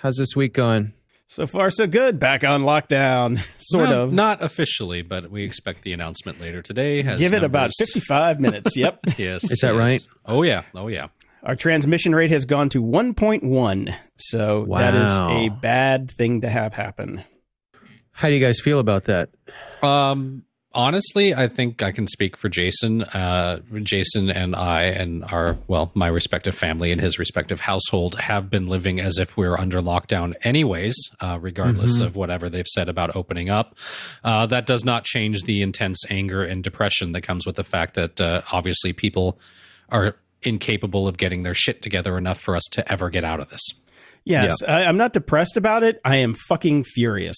[0.00, 0.92] How's this week going?
[1.28, 2.18] So far, so good.
[2.18, 4.12] Back on lockdown, sort No, of.
[4.12, 7.02] Not officially, but we expect the announcement later today.
[7.02, 8.76] Has Give it about 55 minutes.
[8.76, 8.98] Yep.
[9.16, 9.44] Yes.
[9.44, 9.76] Is that yes.
[9.76, 10.00] right?
[10.26, 10.64] Oh, yeah.
[10.74, 11.06] Oh, yeah.
[11.42, 13.94] Our transmission rate has gone to 1.1.
[14.16, 17.24] So that is a bad thing to have happen.
[18.12, 19.30] How do you guys feel about that?
[19.82, 23.02] Um, honestly, I think I can speak for Jason.
[23.02, 28.50] Uh, Jason and I and our well, my respective family and his respective household have
[28.50, 33.16] been living as if we're under lockdown, anyways, uh, regardless of whatever they've said about
[33.16, 33.78] opening up.
[34.22, 37.94] Uh, that does not change the intense anger and depression that comes with the fact
[37.94, 39.38] that uh, obviously people
[39.88, 43.50] are incapable of getting their shit together enough for us to ever get out of
[43.50, 43.62] this.
[44.24, 46.00] Yes, I, I'm not depressed about it.
[46.04, 47.36] I am fucking furious.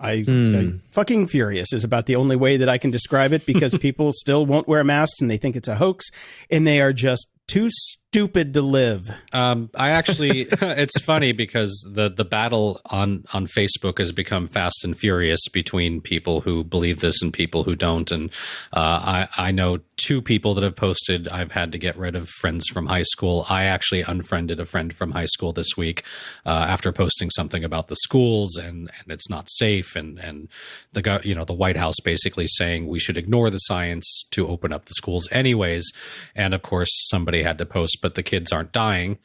[0.00, 0.76] I, I hmm.
[0.92, 4.44] fucking furious is about the only way that I can describe it because people still
[4.44, 6.06] won't wear masks and they think it's a hoax
[6.50, 7.68] and they are just too
[8.14, 9.02] stupid to live.
[9.32, 14.84] Um, I actually, it's funny because the the battle on on Facebook has become fast
[14.84, 18.10] and furious between people who believe this and people who don't.
[18.12, 18.30] And
[18.72, 21.26] uh, I I know two people that have posted.
[21.28, 23.46] I've had to get rid of friends from high school.
[23.48, 26.04] I actually unfriended a friend from high school this week
[26.46, 30.48] uh, after posting something about the schools and and it's not safe and and
[30.92, 34.72] the you know the White House basically saying we should ignore the science to open
[34.72, 35.90] up the schools anyways.
[36.36, 39.18] And of course, somebody had to post, but the kids aren't dying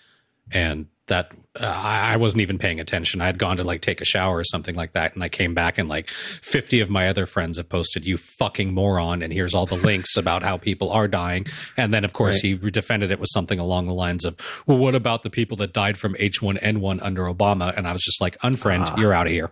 [0.52, 3.20] and that uh, I I wasn't even paying attention.
[3.22, 5.56] I had gone to like take a shower or something like that, and I came
[5.56, 9.56] back and like fifty of my other friends have posted "you fucking moron," and here's
[9.56, 11.48] all the links about how people are dying.
[11.78, 14.94] And then of course he defended it with something along the lines of, "Well, what
[14.94, 18.96] about the people that died from H1N1 under Obama?" And I was just like, "Unfriend,
[19.00, 19.52] you're out of here."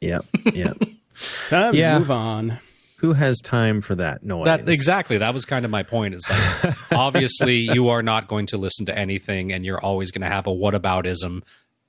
[0.00, 0.78] Yep, yep.
[1.48, 1.94] Time Yeah.
[1.94, 2.58] to move on.
[3.04, 4.46] Who has time for that noise?
[4.46, 5.18] That exactly.
[5.18, 6.14] That was kind of my point.
[6.14, 10.22] Is like obviously you are not going to listen to anything, and you're always going
[10.22, 11.42] to have a whataboutism,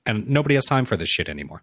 [0.04, 1.62] and nobody has time for this shit anymore.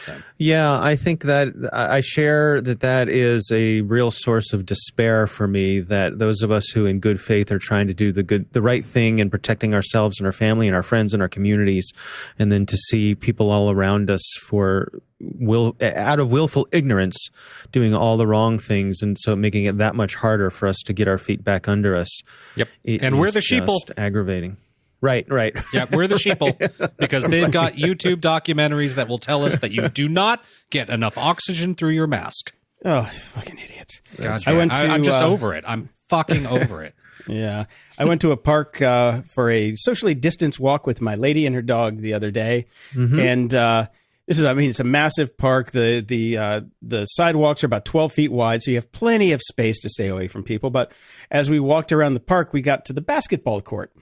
[0.00, 0.16] So.
[0.38, 5.28] Yeah, I think that I I share that that is a real source of despair
[5.28, 5.78] for me.
[5.78, 8.62] That those of us who, in good faith, are trying to do the good, the
[8.62, 11.92] right thing, and protecting ourselves and our family and our friends and our communities,
[12.40, 14.90] and then to see people all around us for
[15.38, 17.28] will out of willful ignorance
[17.72, 20.92] doing all the wrong things, and so making it that much harder for us to
[20.92, 22.20] get our feet back under us.
[22.56, 22.68] Yep.
[22.84, 23.66] It and we're the sheeple.
[23.66, 24.56] just Aggravating.
[25.00, 25.54] Right, right.
[25.74, 29.86] Yeah, we're the sheeple because they've got YouTube documentaries that will tell us that you
[29.90, 32.54] do not get enough oxygen through your mask.
[32.86, 34.00] Oh, fucking idiots.
[34.16, 34.56] God, I damn.
[34.56, 35.64] went I, am to, just uh, over it.
[35.66, 36.94] I'm fucking over it.
[37.26, 37.64] Yeah.
[37.96, 41.54] I went to a park uh, for a socially distanced walk with my lady and
[41.54, 42.66] her dog the other day.
[42.94, 43.86] And uh,
[44.26, 45.72] this is, I mean, it's a massive park.
[45.72, 49.42] The the uh, the sidewalks are about 12 feet wide, so you have plenty of
[49.42, 50.70] space to stay away from people.
[50.70, 50.92] But
[51.30, 53.92] as we walked around the park, we got to the basketball court,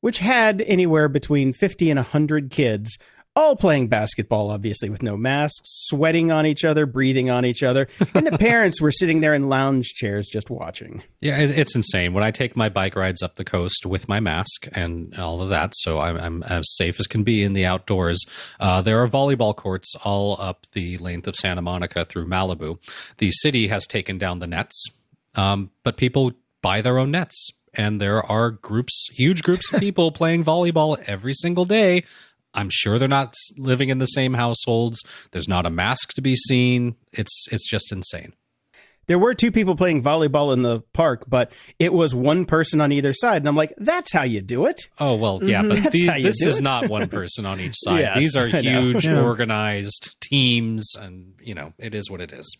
[0.00, 2.98] which had anywhere between 50 and 100 kids.
[3.36, 7.86] All playing basketball, obviously, with no masks, sweating on each other, breathing on each other.
[8.12, 11.04] And the parents were sitting there in lounge chairs just watching.
[11.20, 12.12] Yeah, it's insane.
[12.12, 15.48] When I take my bike rides up the coast with my mask and all of
[15.50, 18.20] that, so I'm, I'm as safe as can be in the outdoors.
[18.58, 22.78] Uh, there are volleyball courts all up the length of Santa Monica through Malibu.
[23.18, 24.88] The city has taken down the nets,
[25.36, 27.50] um, but people buy their own nets.
[27.74, 32.02] And there are groups, huge groups of people playing volleyball every single day.
[32.54, 35.02] I'm sure they're not living in the same households.
[35.30, 36.96] There's not a mask to be seen.
[37.12, 38.32] It's it's just insane.
[39.06, 42.92] There were two people playing volleyball in the park, but it was one person on
[42.92, 43.38] either side.
[43.42, 44.82] And I'm like, that's how you do it.
[45.00, 45.82] Oh well, yeah, but mm-hmm.
[45.84, 46.62] That's the, how this is it.
[46.62, 48.00] not one person on each side.
[48.00, 49.22] Yes, These are huge, Yeah.
[49.22, 52.56] organized teams, and you know it is what it is.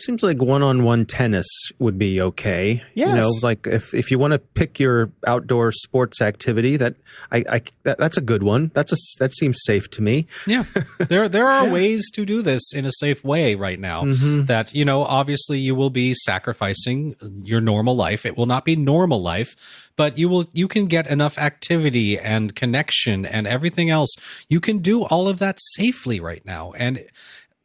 [0.00, 1.46] Seems like one-on-one tennis
[1.78, 2.82] would be okay.
[2.94, 6.96] You know, like if, if you want to pick your outdoor sports activity, that
[7.30, 8.70] I, I that, that's a good one.
[8.74, 10.26] That's a that seems safe to me.
[10.46, 10.64] Yeah,
[10.98, 14.04] there there are ways to do this in a safe way right now.
[14.04, 14.46] Mm-hmm.
[14.46, 18.24] That you know, obviously, you will be sacrificing your normal life.
[18.24, 22.54] It will not be normal life, but you will you can get enough activity and
[22.54, 24.14] connection and everything else.
[24.48, 27.04] You can do all of that safely right now, and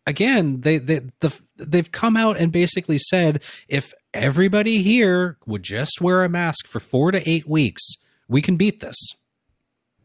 [0.06, 6.02] again, they they the they've come out and basically said if everybody here would just
[6.02, 7.82] wear a mask for four to eight weeks,
[8.28, 8.98] we can beat this.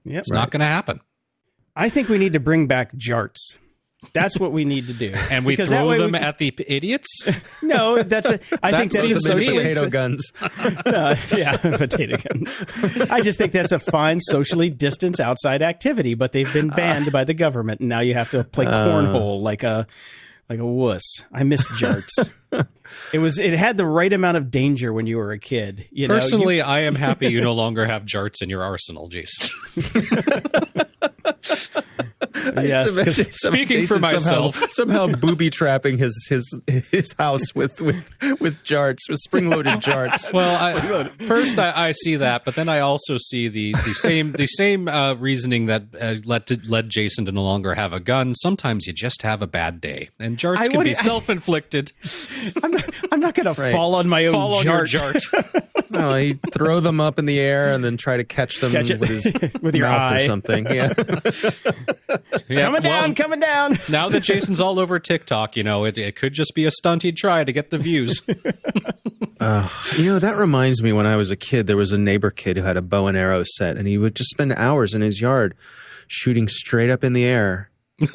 [0.04, 0.18] Yep.
[0.18, 1.00] It's not going to happen.
[1.76, 3.56] I think we need to bring back jarts.
[4.12, 5.12] That's what we need to do.
[5.30, 7.06] And we Because throw them we- at the idiots.
[7.62, 8.40] No, that's a.
[8.62, 9.58] I think that's That's just the socially.
[9.58, 10.32] potato guns.
[10.86, 13.08] Uh, yeah, potato guns.
[13.10, 17.22] I just think that's a fine socially distanced outside activity, but they've been banned by
[17.24, 19.86] the government, and now you have to play cornhole like a
[20.48, 21.04] like a wuss.
[21.32, 22.28] I miss jarts.
[23.12, 25.86] it was it had the right amount of danger when you were a kid.
[25.92, 29.08] You know, You- Personally, I am happy you no longer have jarts in your arsenal,
[29.08, 29.50] Jason.
[32.56, 34.54] Yes, 'cause- Speaking for myself.
[34.56, 36.58] somehow, somehow booby trapping his his
[36.90, 38.10] his house with with
[38.40, 40.32] with jarts, with spring loaded jarts.
[40.32, 44.32] Well, I, first I, I see that, but then I also see the, the same
[44.32, 48.00] the same uh, reasoning that uh, led to, led Jason to no longer have a
[48.00, 48.34] gun.
[48.34, 51.92] Sometimes you just have a bad day, and jarts I can be self inflicted.
[52.62, 55.14] I'm not, I'm not going to fall on my own Fall on your jart.
[55.16, 55.90] jart.
[55.90, 58.90] No, he throw them up in the air and then try to catch them Catch
[58.90, 59.24] with his
[59.60, 60.66] with your mouth or something.
[60.66, 60.92] Yeah,
[62.50, 63.78] Yeah, Coming well, down, coming down.
[63.88, 67.04] now that Jason's all over TikTok, you know, it, it could just be a stunt
[67.04, 68.20] he'd try to get the views.
[68.28, 68.36] you
[69.40, 70.92] know that reminds me.
[70.92, 73.16] When I was a kid, there was a neighbor kid who had a bow and
[73.16, 75.54] arrow set, and he would just spend hours in his yard
[76.08, 77.70] shooting straight up in the air,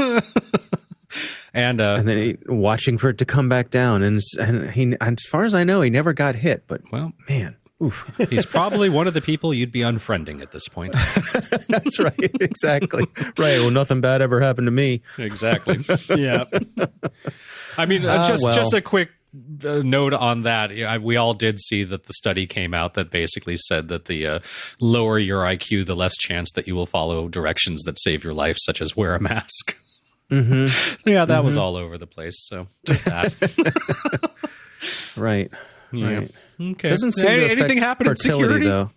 [1.53, 4.03] And uh, and then he, watching for it to come back down.
[4.03, 6.65] And and he, as far as I know, he never got hit.
[6.67, 8.11] But well, man, oof.
[8.29, 10.93] he's probably one of the people you'd be unfriending at this point.
[11.67, 13.05] that's right, exactly
[13.37, 13.59] right.
[13.59, 15.01] Well, nothing bad ever happened to me.
[15.17, 15.77] Exactly.
[16.15, 16.45] Yeah.
[17.77, 18.55] I mean, uh, just well.
[18.55, 19.09] just a quick
[19.65, 21.01] uh, note on that.
[21.01, 24.39] We all did see that the study came out that basically said that the uh,
[24.79, 28.55] lower your IQ, the less chance that you will follow directions that save your life,
[28.59, 29.77] such as wear a mask.
[30.31, 31.09] Mm-hmm.
[31.09, 32.35] Yeah, that was all over the place.
[32.47, 34.31] So just that.
[35.15, 35.51] Right,
[35.91, 36.17] Yeah.
[36.17, 36.31] right.
[36.59, 36.89] Okay.
[36.89, 38.65] Doesn't seem Any- to anything happen in fertility security?
[38.65, 38.91] though.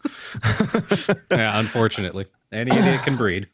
[1.36, 3.48] Yeah, unfortunately, any idiot can breed.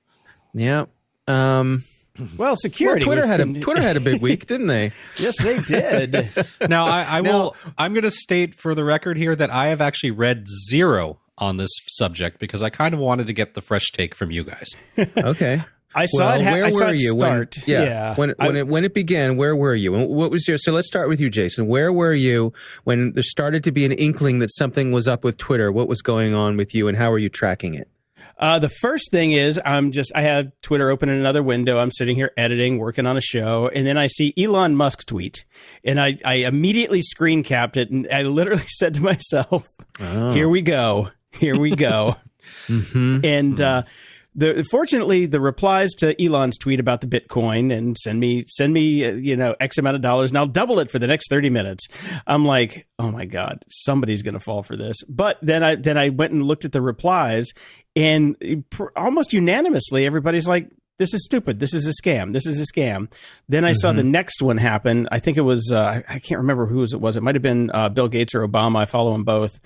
[0.53, 0.85] Yeah.
[1.27, 1.85] Um,
[2.19, 3.01] Well, well, security.
[3.05, 4.93] Twitter had a Twitter had a big week, didn't they?
[5.19, 6.29] Yes, they did.
[6.69, 7.57] Now, I, I will.
[7.77, 11.57] I'm going to state for the record here that I have actually read zero on
[11.57, 14.69] this subject because I kind of wanted to get the fresh take from you guys.
[15.17, 15.63] Okay.
[15.95, 16.45] I saw well, it.
[16.45, 17.57] Ha- where I saw were it you start.
[17.57, 17.65] when?
[17.67, 19.95] Yeah, when when I- it when it began, where were you?
[19.95, 20.59] And what was your?
[20.59, 21.67] So let's start with you, Jason.
[21.67, 22.53] Where were you
[22.85, 25.71] when there started to be an inkling that something was up with Twitter?
[25.71, 27.89] What was going on with you, and how were you tracking it?
[28.37, 31.79] Uh, the first thing is I'm just I have Twitter open in another window.
[31.79, 35.45] I'm sitting here editing, working on a show, and then I see Elon Musk tweet,
[35.85, 40.63] and I I immediately screen capped it, and I literally said to myself, "Here we
[40.63, 42.17] go, here we go,"
[42.69, 43.85] and uh,
[44.35, 49.05] the fortunately the replies to Elon's tweet about the Bitcoin and send me send me
[49.05, 51.51] uh, you know X amount of dollars and I'll double it for the next thirty
[51.51, 51.87] minutes.
[52.27, 55.03] I'm like, oh my god, somebody's going to fall for this.
[55.09, 57.51] But then I then I went and looked at the replies,
[57.95, 60.71] and pr- almost unanimously everybody's like.
[60.97, 61.59] This is stupid.
[61.59, 62.33] This is a scam.
[62.33, 63.13] This is a scam.
[63.49, 65.09] Then I saw the next one happen.
[65.11, 67.17] I think it was, uh, I can't remember whose it was.
[67.17, 68.77] It might have been uh, Bill Gates or Obama.
[68.77, 69.59] I follow them both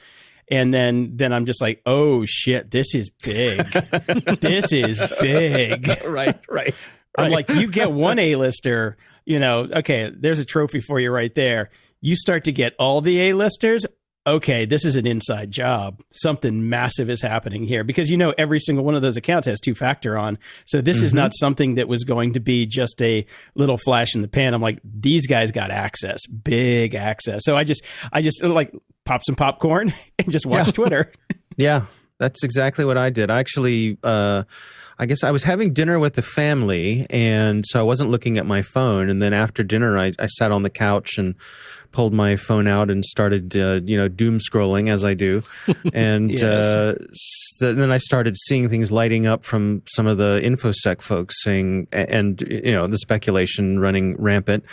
[0.50, 3.64] and then then I'm just like, oh shit, this is big.
[4.40, 5.88] this is big.
[6.06, 6.74] right, right.
[7.16, 11.34] I'm like, you get one A-lister, you know, okay, there's a trophy for you right
[11.34, 11.70] there.
[12.00, 13.84] You start to get all the A-listers.
[14.28, 16.02] Okay, this is an inside job.
[16.10, 19.58] Something massive is happening here because you know every single one of those accounts has
[19.58, 20.38] two factor on.
[20.66, 23.24] So this is not something that was going to be just a
[23.54, 24.52] little flash in the pan.
[24.52, 27.42] I'm like, these guys got access, big access.
[27.44, 28.70] So I just, I just like
[29.04, 30.72] pop some popcorn and just watch Yeah.
[30.72, 31.12] Twitter.
[31.56, 31.86] Yeah,
[32.20, 33.32] that's exactly what I did.
[33.32, 34.44] I actually, uh,
[34.96, 38.46] I guess I was having dinner with the family, and so I wasn't looking at
[38.46, 39.10] my phone.
[39.10, 41.34] And then after dinner, I, I sat on the couch and
[41.92, 45.42] pulled my phone out and started, uh, you know, doom scrolling as I do.
[45.92, 46.42] And Yes.
[46.42, 51.42] uh, s- then I started seeing things lighting up from some of the infosec folks
[51.42, 54.64] saying, and you know, the speculation running rampant.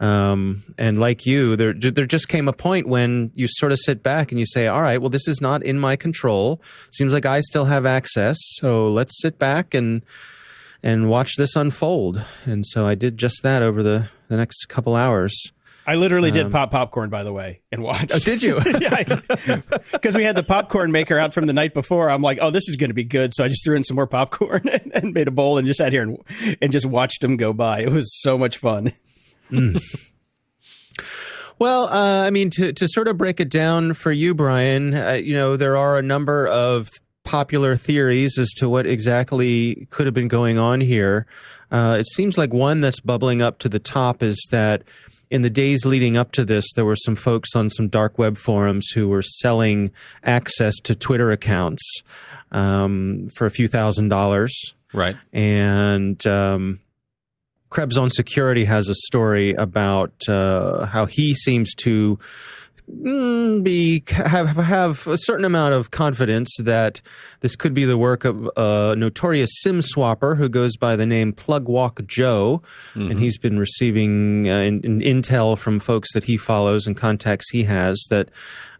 [0.00, 4.02] Um, and like you, there there just came a point when you sort of sit
[4.02, 6.60] back and you say, "All right, well, this is not in my control.
[6.92, 10.02] Seems like I still have access, so let's sit back and
[10.82, 14.96] and watch this unfold." And so I did just that over the the next couple
[14.96, 15.32] hours.
[15.86, 18.12] I literally did pop popcorn, by the way, and watched.
[18.14, 18.60] Oh, did you?
[19.92, 22.10] Because we had the popcorn maker out from the night before.
[22.10, 23.34] I'm like, oh, this is going to be good.
[23.34, 25.78] So I just threw in some more popcorn and, and made a bowl and just
[25.78, 26.18] sat here and,
[26.60, 27.80] and just watched them go by.
[27.80, 28.92] It was so much fun.
[31.58, 35.12] Well, uh, I mean, to to sort of break it down for you, Brian, uh,
[35.12, 36.88] you know, there are a number of
[37.24, 41.26] popular theories as to what exactly could have been going on here.
[41.70, 44.82] Uh, it seems like one that's bubbling up to the top is that
[45.30, 48.36] in the days leading up to this, there were some folks on some dark web
[48.38, 49.90] forums who were selling
[50.22, 51.82] access to Twitter accounts
[52.52, 54.54] um, for a few thousand dollars
[54.92, 55.16] Right.
[55.32, 56.78] and um,
[57.68, 62.18] Krebs on Security has a story about uh, how he seems to
[62.86, 67.00] be have have a certain amount of confidence that
[67.40, 71.32] this could be the work of a notorious sim swapper who goes by the name
[71.32, 72.62] Plugwalk Joe,
[72.94, 77.50] and he's been receiving uh, in, in intel from folks that he follows and contacts
[77.50, 78.28] he has that.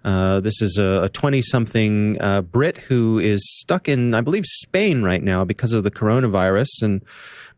[0.04, 5.02] Uh, this is a 20 something uh, Brit who is stuck in, I believe, Spain
[5.02, 7.02] right now because of the coronavirus and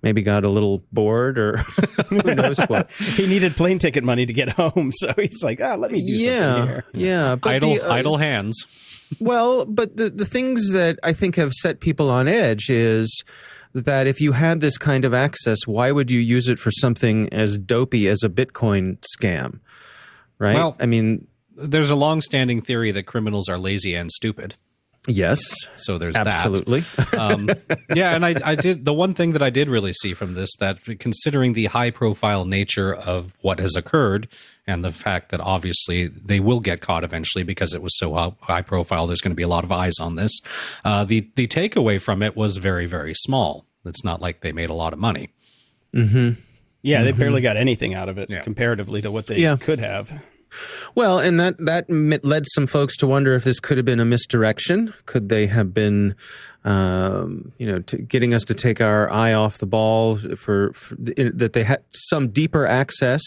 [0.03, 1.57] maybe got a little bored or
[2.09, 2.91] who knows what.
[2.91, 4.91] He needed plane ticket money to get home.
[4.93, 6.85] So he's like, ah, let me do something Yeah, here.
[6.95, 7.37] yeah.
[7.37, 8.67] But idle, the, uh, idle hands.
[9.21, 13.23] Well, but the, the things that I think have set people on edge is
[13.73, 17.33] that if you had this kind of access, why would you use it for something
[17.33, 19.61] as dopey as a Bitcoin scam?
[20.39, 20.55] Right?
[20.55, 24.57] Well- I mean, There's a long-standing theory that criminals are lazy and stupid.
[25.07, 25.41] Yes,
[25.77, 26.81] So there's absolutely.
[26.81, 27.15] that.
[27.19, 27.49] Um,
[27.95, 30.55] yeah, and I, I did the one thing that I did really see from this
[30.57, 34.29] that considering the high-profile nature of what has occurred
[34.67, 39.07] and the fact that obviously they will get caught eventually because it was so high-profile,
[39.07, 40.41] there's going to be a lot of eyes on this.
[40.85, 43.65] Uh, the the takeaway from it was very very small.
[43.85, 45.31] It's not like they made a lot of money.
[45.93, 48.43] Yeah, they barely got anything out of it Yeah.
[48.43, 49.57] comparatively to what they Yeah.
[49.57, 50.13] could have.
[50.95, 51.91] Well, and that that
[52.25, 54.95] led some folks to wonder if this could have been a misdirection.
[55.07, 56.15] Could they have been,
[56.65, 60.97] um, you know, t- getting us to take our eye off the ball for, for
[61.17, 63.23] in, that they had some deeper access?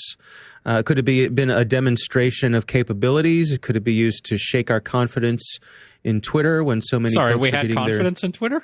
[0.66, 3.58] Uh, could it be been a demonstration of capabilities?
[3.62, 5.60] Could it be used to shake our confidence
[6.04, 7.14] in Twitter when so many?
[7.14, 8.64] Sorry, we had getting their- confidence in Twitter.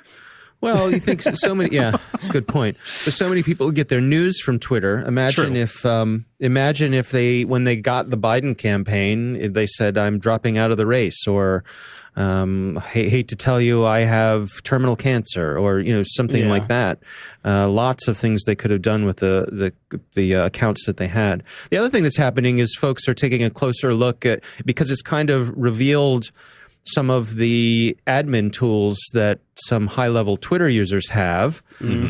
[0.60, 1.74] Well, you think so, many?
[1.74, 2.76] Yeah, it's a good point.
[3.04, 5.04] But so many people get their news from Twitter.
[5.06, 5.60] Imagine True.
[5.62, 10.58] if, um, imagine if they, when they got the Biden campaign, they said, "I'm dropping
[10.58, 11.64] out of the race," or
[12.16, 16.50] um, hate, "Hate to tell you, I have terminal cancer," or you know something Yeah.
[16.50, 16.98] like that.
[17.44, 19.46] Uh, lots of things they could have done with the
[19.90, 21.42] the the uh, accounts that they had.
[21.70, 25.02] The other thing that's happening is folks are taking a closer look at because it's
[25.02, 26.30] kind of revealed
[26.86, 31.62] some of the admin tools that some high level Twitter users have.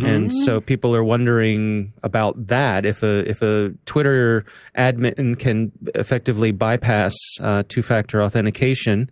[0.04, 2.84] And so people are wondering about that.
[2.84, 4.44] If a, if a Twitter
[4.76, 9.10] admin can effectively bypass uh, two factor authentication,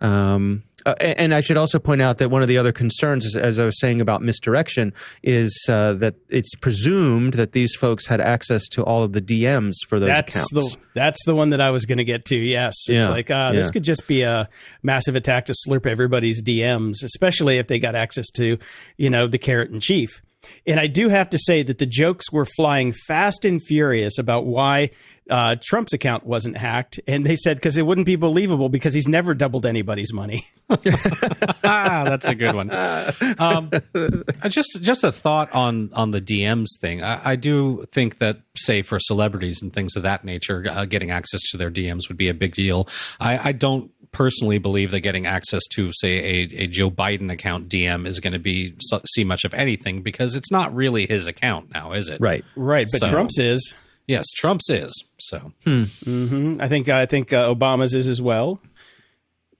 [0.00, 3.58] um, Uh, and, I should also point out that one of the other concerns, as
[3.58, 8.66] I was saying about misdirection, is uh, that it's presumed that these folks had access
[8.68, 10.52] to all of the DMs for those That's accounts.
[10.52, 12.36] the that's the one that I was going to get to.
[12.36, 13.70] Yes, it's Yeah, like uh, this yeah.
[13.72, 14.48] could just be a
[14.82, 18.58] massive attack to slurp everybody's DMs, especially if they got access to
[18.96, 20.22] you know the carrot and chief.
[20.66, 24.46] And I do have to say that the jokes were flying fast and furious about
[24.46, 24.90] why
[25.28, 29.08] uh, Trump's account wasn't hacked, and they said because it wouldn't be believable because he's
[29.08, 30.44] never doubled anybody's money.
[30.70, 32.70] ah, that's a good one.
[32.70, 37.02] Um, uh, just just a thought on on the DMs thing.
[37.02, 41.10] I, I do think that, say, for celebrities and things of that nature, uh, getting
[41.10, 42.88] access to their DMs would be a big deal.
[43.20, 47.68] I, I don't personally believe that getting access to, say, a, a Joe Biden account
[47.68, 48.74] DM is going to be
[49.06, 52.20] see much of anything because it's not really his account now, is it?
[52.20, 52.44] right.
[52.56, 53.74] right, but So- Trump's is.
[54.08, 55.04] Yes, Trump's is.
[55.18, 58.60] So I think I think uh, Obama's is as well.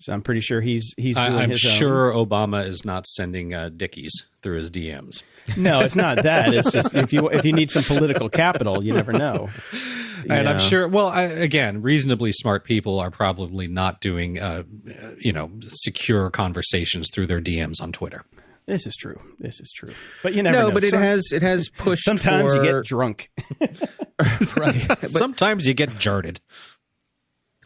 [0.01, 1.73] So I'm pretty sure he's he's doing I, I'm his own.
[1.73, 5.23] sure Obama is not sending uh, dickies through his DMs.
[5.57, 6.53] No, it's not that.
[6.55, 9.49] It's just if you if you need some political capital, you never know.
[10.29, 14.65] And I'm sure, well, I, again, reasonably smart people are probably not doing, uh,
[15.21, 18.25] you know, secure conversations through their DMs on Twitter.
[18.67, 19.19] This is true.
[19.39, 19.95] This is true.
[20.23, 20.75] But you never No, know.
[20.75, 22.05] but it has it has pushed.
[22.05, 23.31] sometimes you get drunk.
[24.57, 24.99] right.
[25.11, 26.39] Sometimes you get jarted.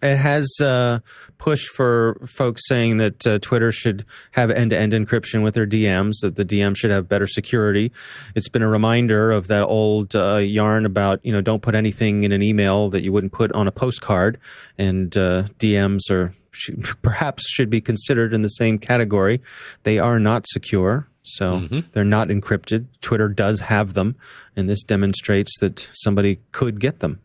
[0.03, 0.99] it has uh,
[1.39, 6.37] pushed for folks saying that uh, Twitter should have end-to-end encryption with their DMs, that
[6.37, 7.93] the DM should have better security.
[8.35, 12.25] It's been a reminder of that old uh, yarn about you know don't put anything
[12.25, 14.39] in an email that you wouldn't put on a postcard,
[14.77, 19.41] and uh, DMs are should, perhaps should be considered in the same category.
[19.85, 21.09] They are not secure.
[21.23, 22.87] So they're not encrypted.
[23.01, 24.17] Twitter does have them,
[24.57, 27.21] and this demonstrates that somebody could get them.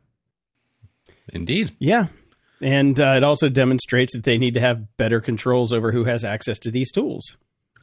[1.33, 1.75] Indeed.
[1.79, 2.07] yeah,
[2.61, 6.23] and uh, it also demonstrates that they need to have better controls over who has
[6.23, 7.35] access to these tools.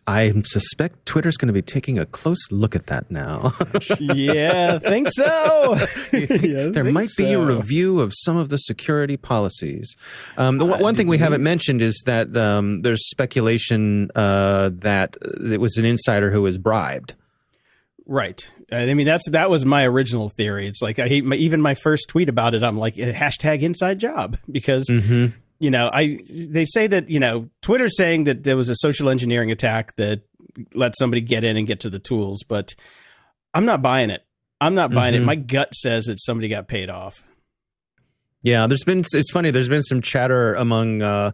[0.06, 3.52] I suspect Twitter's going to be taking a close look at that now.
[4.00, 5.76] yeah, think so.
[6.14, 9.96] Yeah, there think might be a review of some of the security policies.
[10.36, 15.16] Um, the one one thing we haven't mentioned is that um, there's speculation uh, that
[15.22, 17.14] it was an insider who was bribed.
[18.06, 18.46] Right.
[18.70, 20.66] I mean, that's that was my original theory.
[20.66, 22.62] It's like I hate my, even my first tweet about it.
[22.62, 24.90] I'm like hashtag inside job because
[25.58, 29.08] you know I they say that you know Twitter's saying that there was a social
[29.08, 30.22] engineering attack that
[30.72, 32.74] let somebody get in and get to the tools, but
[33.52, 34.24] I'm not buying it.
[34.60, 35.20] I'm not buying it.
[35.20, 37.22] My gut says that somebody got paid off.
[38.42, 39.04] Yeah, there's been.
[39.12, 39.50] It's funny.
[39.50, 41.32] There's been some chatter among uh,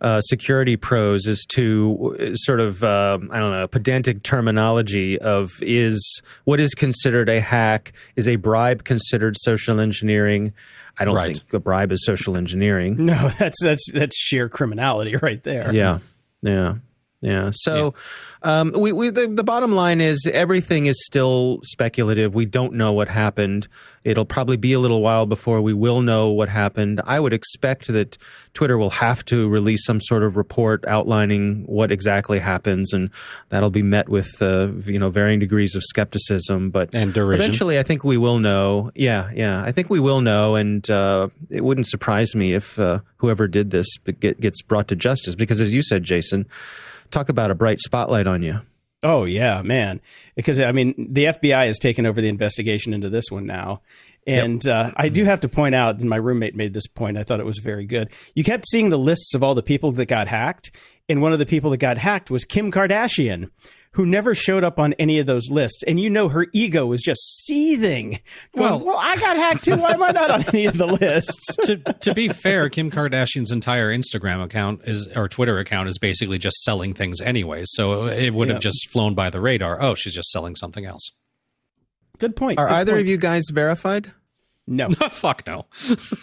[0.00, 5.52] uh, security pros as to uh, sort of uh, I don't know pedantic terminology of
[5.62, 10.52] is what is considered a hack is a bribe considered social engineering.
[11.00, 11.36] I don't Right.
[11.36, 12.96] think a bribe is social engineering.
[13.04, 15.72] No, that's that's that's sheer criminality right there.
[15.72, 15.98] Yeah,
[16.42, 16.74] yeah,
[17.20, 17.50] yeah.
[17.52, 17.94] So,
[18.42, 22.34] Um, we, we the, the bottom line is everything is still speculative.
[22.36, 23.66] We don't know what happened.
[24.04, 27.00] It'll probably be a little while before we will know what happened.
[27.04, 28.16] I would expect that
[28.54, 33.10] Twitter will have to release some sort of report outlining what exactly happens, and
[33.48, 36.70] that'll be met with uh, you know varying degrees of skepticism.
[36.70, 37.42] But And derision.
[37.42, 38.92] eventually, I think we will know.
[38.94, 43.00] Yeah, yeah, I think we will know, and uh, it wouldn't surprise me if uh,
[43.16, 43.88] whoever did this
[44.20, 45.34] get, gets brought to justice.
[45.34, 46.46] Because as you said, Jason,
[47.10, 48.60] talk about a bright spotlight on you.
[49.02, 50.00] Oh yeah, man.
[50.34, 53.82] Because I mean, the FBI has taken over the investigation into this one now,
[54.26, 56.00] and uh, I do have to point out.
[56.00, 57.16] And my roommate made this point.
[57.16, 58.10] I thought it was very good.
[58.34, 60.72] You kept seeing the lists of all the people that got hacked,
[61.08, 63.50] and one of the people that got hacked was Kim Kardashian,
[63.98, 65.82] who never showed up on any of those lists.
[65.82, 68.20] And you know, her ego was just seething.
[68.56, 69.76] Going, Well- well, I got hacked too.
[69.76, 71.56] Why am I not on any of the lists?
[71.66, 76.38] to to be fair, Kim Kardashian's entire Instagram account is or Twitter account is basically
[76.38, 77.62] just selling things anyway.
[77.64, 78.54] So it would Yeah.
[78.54, 79.82] have just flown by the radar.
[79.82, 81.10] Oh, she's just selling something else.
[82.18, 82.58] Good point.
[82.60, 83.00] Are good either point.
[83.02, 84.12] of you guys verified?
[84.68, 84.90] No.
[85.10, 85.66] Fuck no.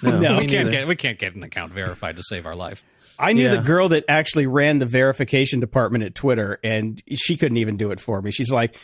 [0.01, 0.37] No.
[0.39, 0.71] we can't neither.
[0.71, 2.85] get we can't get an account verified to save our life.
[3.19, 3.55] I knew Yeah.
[3.55, 7.91] the girl that actually ran the verification department at Twitter, and she couldn't even do
[7.91, 8.31] it for me.
[8.31, 8.75] She's like,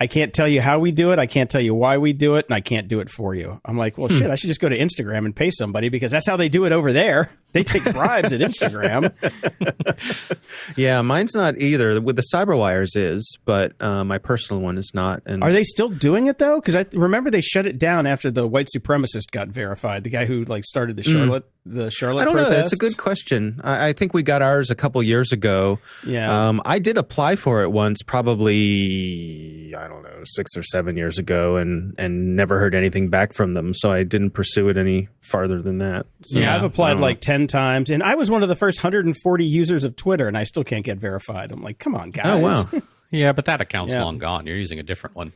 [0.00, 1.18] I can't tell you how we do it.
[1.18, 3.60] I can't tell you why we do it, and I can't do it for you.
[3.64, 4.02] I'm like, Hmm.
[4.02, 6.48] well, shit, I should just go to Instagram and pay somebody because that's how they
[6.48, 7.32] do it over there.
[7.52, 9.12] They take bribes at Instagram.
[10.76, 12.00] Yeah, mine's not either.
[12.00, 15.22] With the CyberWires is, but uh, my personal one is not.
[15.26, 16.60] And Are they still doing it though?
[16.60, 20.04] Because I remember they shut it down after the white supremacist got verified.
[20.04, 22.50] The guy who like started the Charlotte the Charlotte I don't know.
[22.50, 23.60] That's a good question.
[23.62, 25.78] I, I think we got ours a couple years ago.
[26.06, 26.48] Yeah.
[26.48, 31.18] Um, I did apply for it once, probably I don't know six or seven years
[31.18, 33.74] ago, and and never heard anything back from them.
[33.74, 36.06] So I didn't pursue it any farther than that.
[36.22, 39.44] So, yeah, I've applied like 10 times, and I was one of the first 140
[39.44, 41.52] users of Twitter, and I still can't get verified.
[41.52, 42.26] I'm like, come on, guys.
[42.26, 42.68] Oh wow.
[43.10, 44.04] Yeah, but that account's Yeah.
[44.04, 44.46] long gone.
[44.46, 45.32] You're using a different one.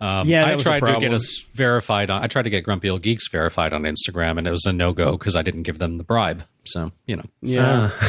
[0.00, 2.08] Um, Yeah, that I was a tried to get us verified.
[2.10, 4.72] On, I tried to get Grumpy Old Geeks verified on Instagram, and it was a
[4.72, 6.44] no go because I didn't give them the bribe.
[6.64, 7.90] So you know, Yeah.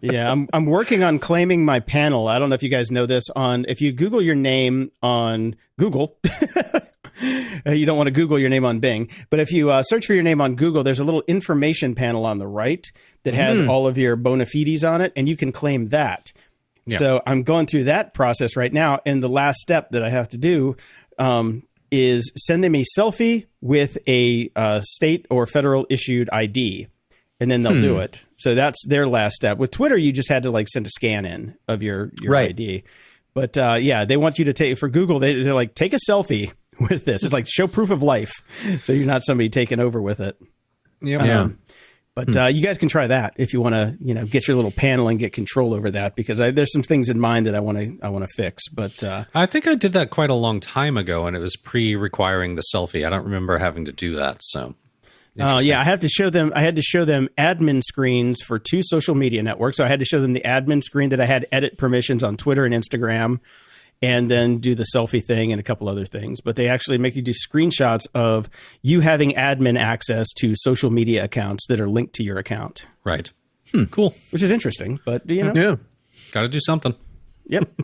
[0.00, 2.28] yeah, I'm I'm working on claiming my panel.
[2.28, 5.56] I don't know if you guys know this on if you Google your name on
[5.78, 6.18] Google.
[7.66, 10.06] uh, you don't want to Google your name on Bing, but if you uh, search
[10.06, 12.86] for your name on Google, there's a little information panel on the right
[13.24, 16.32] that has all of your bona fides on it, and you can claim that.
[16.96, 20.28] So I'm going through that process right now, and the last step that I have
[20.30, 20.76] to do
[21.18, 26.88] um, is send them a selfie with a uh, state or federal issued ID,
[27.40, 28.24] and then they'll do it.
[28.36, 29.58] So that's their last step.
[29.58, 32.50] With Twitter, you just had to like send a scan in of your your Right.
[32.50, 32.84] ID.
[33.34, 35.18] But uh, yeah, they want you to take for Google.
[35.18, 36.52] They, they're like take a selfie
[36.88, 37.22] with this.
[37.24, 38.32] It's like show proof of life,
[38.82, 40.36] so you're not somebody taking over with it.
[41.00, 41.40] Yeah.
[41.42, 41.58] Um,
[42.18, 44.56] but uh, you guys can try that if you want to, you know, get your
[44.56, 47.54] little panel and get control over that because I, there's some things in mind that
[47.54, 48.68] I want to I want to fix.
[48.68, 51.54] But uh, I think I did that quite a long time ago, and it was
[51.54, 53.06] pre-requiring the selfie.
[53.06, 54.38] I don't remember having to do that.
[54.40, 54.74] So,
[55.38, 56.52] Oh yeah, I have to show them.
[56.56, 59.76] I had to show them admin screens for two social media networks.
[59.76, 62.36] So I had to show them the admin screen that I had edit permissions on
[62.36, 63.38] Twitter and Instagram,
[64.00, 66.40] and then do the selfie thing and a couple other things.
[66.40, 68.48] But they actually make you do screenshots of
[68.82, 73.30] you having admin access to social media accounts that are linked to your account, right,
[73.90, 74.14] cool.
[74.30, 75.00] which is interesting.
[75.04, 75.76] But you know, Yeah.
[76.32, 76.94] Got to do something.
[77.46, 77.68] yep.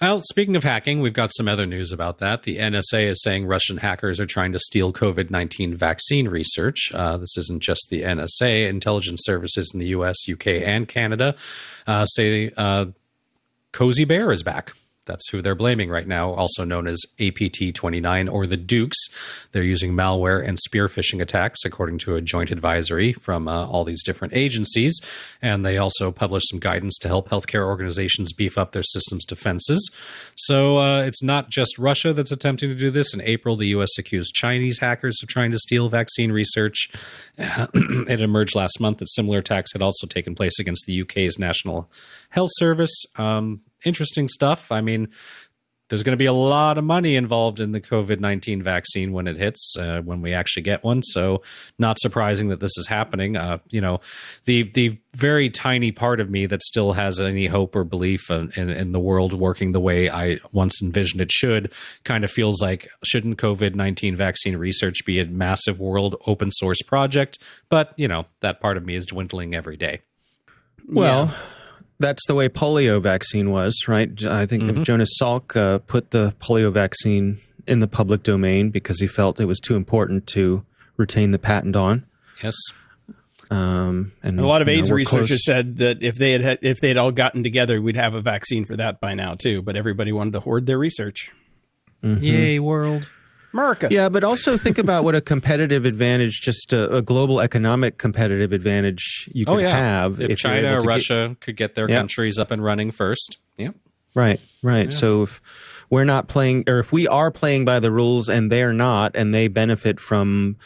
[0.00, 2.42] Well, speaking of hacking, we've got some other news about that.
[2.42, 6.90] The NSA is saying Russian hackers are trying to steal COVID 19 vaccine research.
[6.92, 8.68] Uh, this isn't just the NSA.
[8.68, 11.36] Intelligence services in the US, UK, and Canada
[11.86, 12.86] uh, say uh,
[13.72, 14.72] Cozy Bear is back.
[15.06, 18.98] That's who they're blaming right now, also known as APT 29 or the Dukes.
[19.52, 23.84] They're using malware and spear phishing attacks, according to a joint advisory from uh, all
[23.84, 24.98] these different agencies.
[25.42, 29.90] And they also published some guidance to help healthcare organizations beef up their systems defenses.
[30.36, 33.12] So uh, it's not just Russia that's attempting to do this.
[33.12, 33.98] In April, the U.S.
[33.98, 36.88] accused Chinese hackers of trying to steal vaccine research.
[37.38, 41.90] it emerged last month that similar attacks had also taken place against the UK's National
[42.30, 42.94] Health Service.
[43.16, 44.72] Um, interesting stuff.
[44.72, 45.08] I mean,
[45.88, 49.26] there's going to be a lot of money involved in the COVID 19 vaccine when
[49.26, 51.02] it hits, uh, when we actually get one.
[51.02, 51.42] So,
[51.78, 53.36] not surprising that this is happening.
[53.36, 54.00] Uh, you know,
[54.46, 58.50] the, the very tiny part of me that still has any hope or belief in,
[58.56, 61.72] in, in the world working the way I once envisioned it should
[62.02, 66.80] kind of feels like shouldn't COVID 19 vaccine research be a massive world open source
[66.82, 67.38] project?
[67.68, 70.00] But, you know, that part of me is dwindling every day.
[70.88, 71.34] Well,
[72.00, 74.10] that's the way polio vaccine was, right?
[74.24, 79.06] I think Jonas Salk uh, put the polio vaccine in the public domain because he
[79.06, 80.64] felt it was too important to
[80.96, 82.04] retain the patent on.
[82.42, 82.56] Yes.
[83.50, 86.40] Um, and A lot of you know, AIDS researchers close- said that if they had,
[86.40, 89.34] had if they had all gotten together, we'd have a vaccine for that by now
[89.34, 89.62] too.
[89.62, 91.30] But everybody wanted to hoard their research.
[92.02, 93.08] Yay, world.
[93.54, 93.88] America.
[93.90, 98.52] Yeah, but also think about what a competitive advantage, just a, a global economic competitive
[98.52, 99.76] advantage you can Oh, yeah.
[99.76, 101.98] have if, you're China or to get- Russia could get their Yeah.
[102.00, 103.38] countries up and running first.
[103.56, 103.70] Yeah.
[104.14, 104.92] Right, right.
[104.92, 105.40] So if
[105.90, 109.32] we're not playing, or if we are playing by the rules and they're not, and
[109.34, 110.56] they benefit from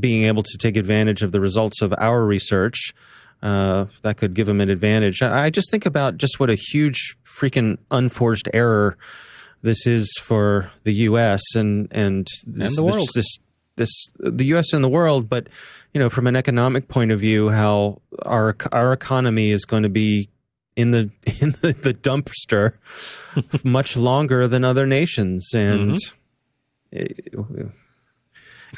[0.00, 2.92] being able to take advantage of the results of our research,
[3.40, 5.22] uh, that could give them an advantage.
[5.22, 8.98] I, I just think about just what a huge freaking unforced error
[9.62, 11.42] this is for the U.S.
[11.54, 13.08] and and this, the world.
[13.14, 13.38] This,
[13.76, 14.72] this the U.S.
[14.72, 15.48] and the world, but
[15.92, 19.88] you know, from an economic point of view, how our our economy is going to
[19.88, 20.28] be
[20.76, 22.74] in the in the, the dumpster
[23.64, 25.98] much longer than other nations, and
[26.92, 27.62] mm-hmm.
[27.62, 27.68] eh,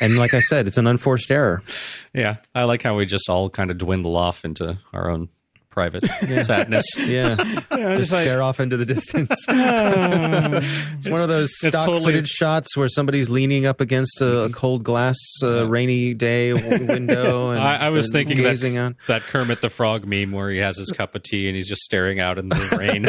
[0.01, 1.63] and like I said, it's an unforced error.
[2.15, 2.37] Yeah.
[2.55, 5.29] I like how we just all kind of dwindle off into our own
[5.71, 6.05] private
[6.45, 6.85] sadness.
[7.11, 7.35] Yeah,
[7.97, 9.31] just stare off into the distance.
[9.49, 14.51] it's one of those stock totally- footage shots where somebody's leaning up against a, a
[14.51, 17.51] cold glass, uh, rainy day window.
[17.51, 18.97] And, I, I was and thinking gazing that, on.
[19.09, 21.83] that Kermit the Frog meme where he has his cup of tea and he's just
[21.83, 23.07] staring out in the rain.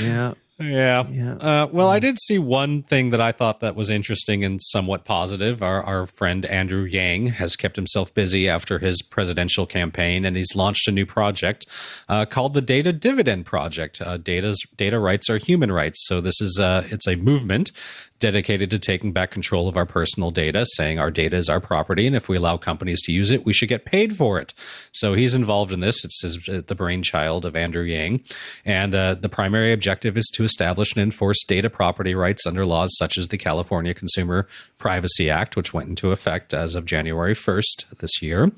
[0.00, 1.06] Yeah, Yeah.
[1.10, 1.34] Yeah.
[1.34, 5.04] Uh, well, I did see one thing that I thought that was interesting and somewhat
[5.04, 5.62] positive.
[5.62, 10.56] Our, our friend Andrew Yang has kept himself busy after his presidential campaign, and he's
[10.56, 11.66] launched a new project
[12.08, 14.00] uh, called the Data Dividend Project.
[14.00, 17.70] Uh, data's data rights are human rights, so this is uh, it's a movement
[18.18, 22.06] dedicated to taking back control of our personal data, saying our data is our property,
[22.06, 24.54] and if we allow companies to use it, we should get paid for it.
[24.92, 26.04] So he's involved in this.
[26.04, 28.22] It's his, the brainchild of Andrew Yang,
[28.64, 32.96] and uh, the primary objective is to establish and enforce data property rights under laws
[32.96, 34.46] such as the California Consumer
[34.78, 38.50] Privacy Act, which went into effect as of January 1st this year.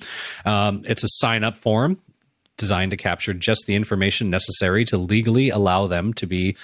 [0.44, 2.00] Um, it's a sign up form
[2.59, 6.56] designed to capture just the information necessary to legally allow them to be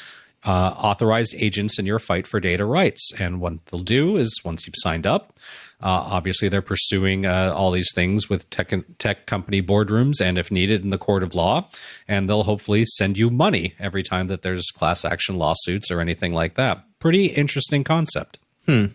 [0.45, 3.13] uh, authorized agents in your fight for data rights.
[3.19, 5.39] And what they'll do is once you've signed up,
[5.83, 10.51] uh, obviously they're pursuing uh, all these things with tech tech company boardrooms and if
[10.51, 11.69] needed in the court of law,
[12.09, 16.33] and they'll hopefully send you money every time that there's class action lawsuits or anything
[16.33, 16.85] like that.
[17.01, 18.39] Pretty interesting concept.
[18.67, 18.87] Hmm.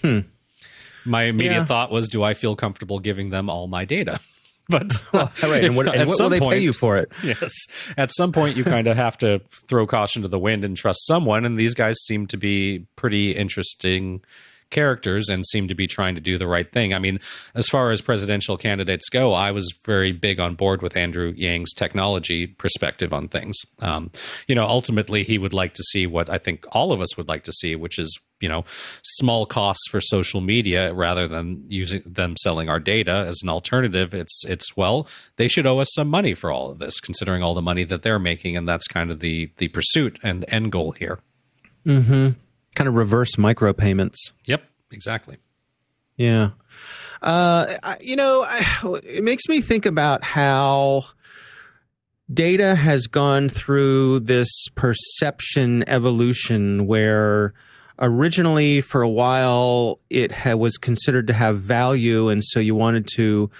[0.00, 0.20] Hmm.
[1.04, 1.64] My immediate Yeah.
[1.64, 4.20] thought was, do I feel comfortable giving them all my data?
[4.72, 4.92] But
[5.44, 5.64] All right.
[5.64, 7.12] And what, if- and at what will they point- pay you for it?
[7.22, 7.52] yes.
[7.96, 11.06] At some point, you kind of have to throw caution to the wind and trust
[11.06, 11.44] someone.
[11.44, 14.22] And these guys seem to be pretty interesting
[14.72, 16.92] characters and seem to be trying to do the right thing.
[16.92, 17.20] I mean,
[17.54, 21.72] as far as presidential candidates go, I was very big on board with Andrew Yang's
[21.72, 23.56] technology perspective on things.
[23.80, 24.10] Um,
[24.48, 27.28] you know, ultimately, he would like to see what I think all of us would
[27.28, 28.64] like to see, which is you know
[29.02, 34.12] small costs for social media rather than using them selling our data as an alternative
[34.12, 35.06] it's it's well
[35.36, 38.02] they should owe us some money for all of this considering all the money that
[38.02, 41.20] they're making and that's kind of the the pursuit and end goal here
[42.74, 44.16] Kind of reverse micropayments.
[44.46, 45.36] yep exactly
[46.16, 46.50] Yeah.
[47.22, 51.04] Uh, I- you know, I, it makes me think about how
[52.32, 57.52] data has gone through this perception evolution where
[57.98, 63.06] originally for a while it ha- was considered to have value and so you wanted
[63.14, 63.50] to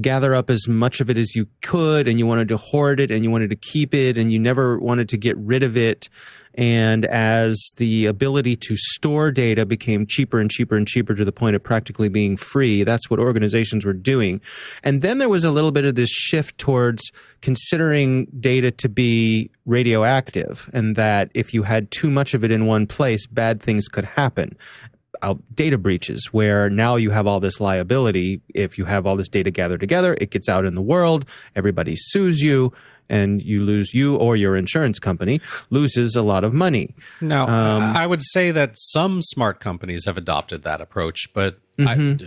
[0.00, 3.10] gather up as much of it as you could and you wanted to hoard it
[3.10, 6.08] and you wanted to keep it and you never wanted to get rid of it
[6.54, 11.32] and as the ability to store data became cheaper and cheaper and cheaper to the
[11.32, 14.40] point of practically being free, that's what organizations were doing.
[14.82, 19.50] And then there was a little bit of this shift towards considering data to be
[19.64, 23.86] radioactive and that if you had too much of it in one place, bad things
[23.88, 24.56] could happen.
[25.54, 28.40] Data breaches where now you have all this liability.
[28.54, 31.94] If you have all this data gathered together, it gets out in the world, everybody
[31.94, 32.72] sues you,
[33.10, 36.94] and you lose you or your insurance company loses a lot of money.
[37.20, 42.18] Now, I would say that some smart companies have adopted that approach, but I,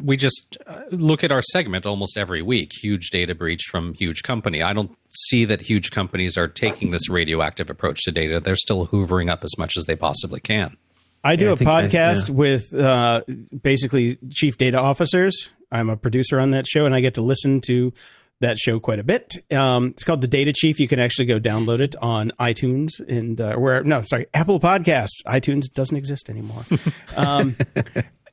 [0.00, 2.70] we just uh, look at our segment almost every week.
[2.80, 4.62] Huge data breach from huge company.
[4.62, 4.96] I don't
[5.28, 8.38] see that huge companies are taking this radioactive approach to data.
[8.38, 10.76] They're still hoovering up as much as they possibly can.
[11.24, 12.34] I do Yeah, I a think I- podcast yeah.
[12.36, 13.22] with uh,
[13.60, 15.50] basically chief data officers.
[15.72, 17.92] I'm a producer on that show, and I get to listen to
[18.40, 19.32] that show quite a bit.
[19.50, 20.78] Um, it's called The Data Chief.
[20.78, 25.22] You can actually go download it on iTunes and uh, where no, sorry, Apple Podcasts.
[25.26, 26.64] iTunes doesn't exist anymore.
[27.16, 27.56] um,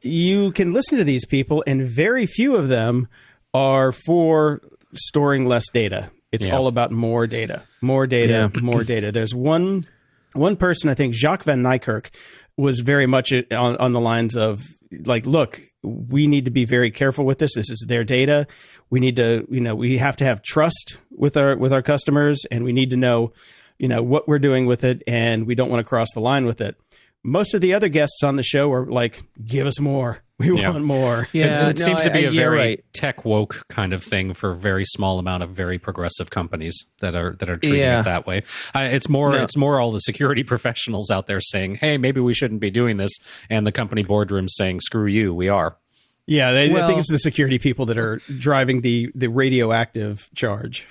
[0.02, 3.08] you can listen to these people, and very few of them
[3.54, 4.62] are for
[4.94, 6.12] storing less data.
[6.32, 6.56] It's Yeah.
[6.58, 9.12] all about more data, more data, more data.
[9.12, 9.86] There's one
[10.34, 12.10] one person, I think Jacques Van Nykerk,
[12.58, 14.64] was very much on, on the lines of
[15.06, 17.54] like, look, we need to be very careful with this.
[17.56, 18.48] This is their data.
[18.94, 22.46] We need to, you know, we have to have trust with our with our customers,
[22.52, 23.34] and we need to know,
[23.80, 26.46] you know, what we're doing with it, and we don't want to cross the line
[26.46, 26.76] with it.
[27.24, 30.20] Most of the other guests on the show are like, give us more.
[30.40, 30.72] We Yeah.
[30.72, 31.28] want more.
[31.32, 32.84] Yeah, it no, seems to be I- a very right.
[32.92, 37.16] tech woke kind of thing for a very small amount of very progressive companies that
[37.16, 38.02] are that are treating Yeah.
[38.02, 38.44] it that way.
[38.74, 39.42] I, it's more No.
[39.44, 42.98] it's more all the security professionals out there saying, "Hey, maybe we shouldn't be doing
[42.98, 43.12] this,"
[43.50, 45.78] and the company boardroom saying, "Screw you, we are."
[46.26, 50.88] Yeah, they, I think it's the security people that are driving the the radioactive charge.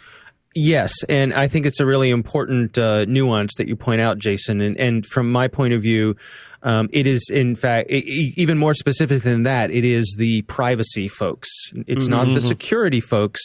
[0.54, 4.60] Yes, and I think it's a really important uh, nuance that you point out, Jason.
[4.60, 6.14] And, and from my point of view,
[6.62, 9.70] um, it is in fact e- even more specific than that.
[9.70, 11.48] It is the privacy folks.
[11.86, 13.40] It's not the security folks.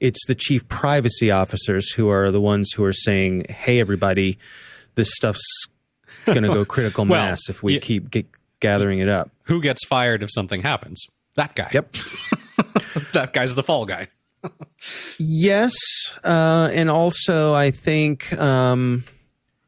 [0.00, 4.38] It's the chief privacy officers who are the ones who are saying, "Hey, everybody,
[4.94, 5.44] this stuff's
[6.24, 7.80] going to go critical Well, mass if we yeah.
[7.80, 8.26] keep get,
[8.60, 11.04] gathering it up." Who gets fired if something happens?
[11.38, 11.70] That guy.
[11.72, 11.92] Yep.
[13.12, 14.08] that guy's the fall guy.
[15.20, 15.72] Yes,
[16.24, 19.04] uh, and also I think um,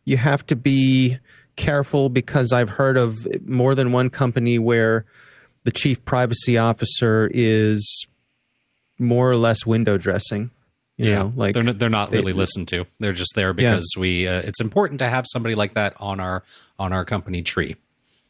[0.04, 1.18] you have to be
[1.54, 3.16] careful because I've heard of
[3.46, 5.04] more than one company where
[5.62, 8.06] the chief privacy officer is
[8.98, 10.50] more or less window dressing.
[10.96, 12.84] You know, like they're, they're not they- really listened to.
[12.98, 14.26] They're just there because we.
[14.26, 16.42] Uh, it's important to have somebody like that on our
[16.80, 17.76] on our company tree.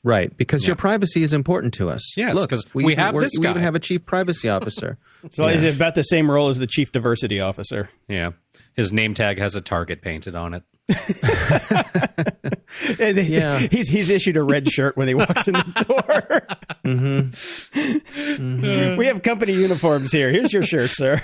[0.02, 2.16] Right because your privacy is important to us.
[2.16, 4.98] Yes, Look, 'cause we have we're- this we even have a chief privacy officer.
[5.32, 7.90] So he's about the same role as the chief diversity officer.
[8.08, 8.30] Yeah,
[8.72, 10.62] his name tag has a target painted on it.
[12.98, 13.58] And they- Yeah.
[13.70, 16.46] he's he's issued a red shirt when he walks in the door.
[16.86, 18.96] Mm-hmm.
[18.96, 20.30] We have company uniforms here.
[20.30, 21.20] Here's your shirt, sir.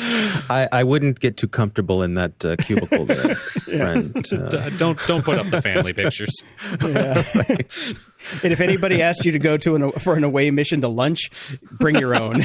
[0.00, 4.24] I, I wouldn't get too comfortable in that uh, cubicle there, friend.
[4.34, 6.34] Uh, don't don't put up the family pictures.
[8.42, 11.30] And if anybody asks you to go to an for an away mission to lunch,
[11.72, 12.42] bring your own.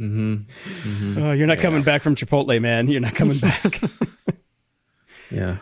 [0.00, 2.88] Oh, you're not coming back from Chipotle, man.
[2.88, 3.80] You're not coming back.
[5.30, 5.58] yeah.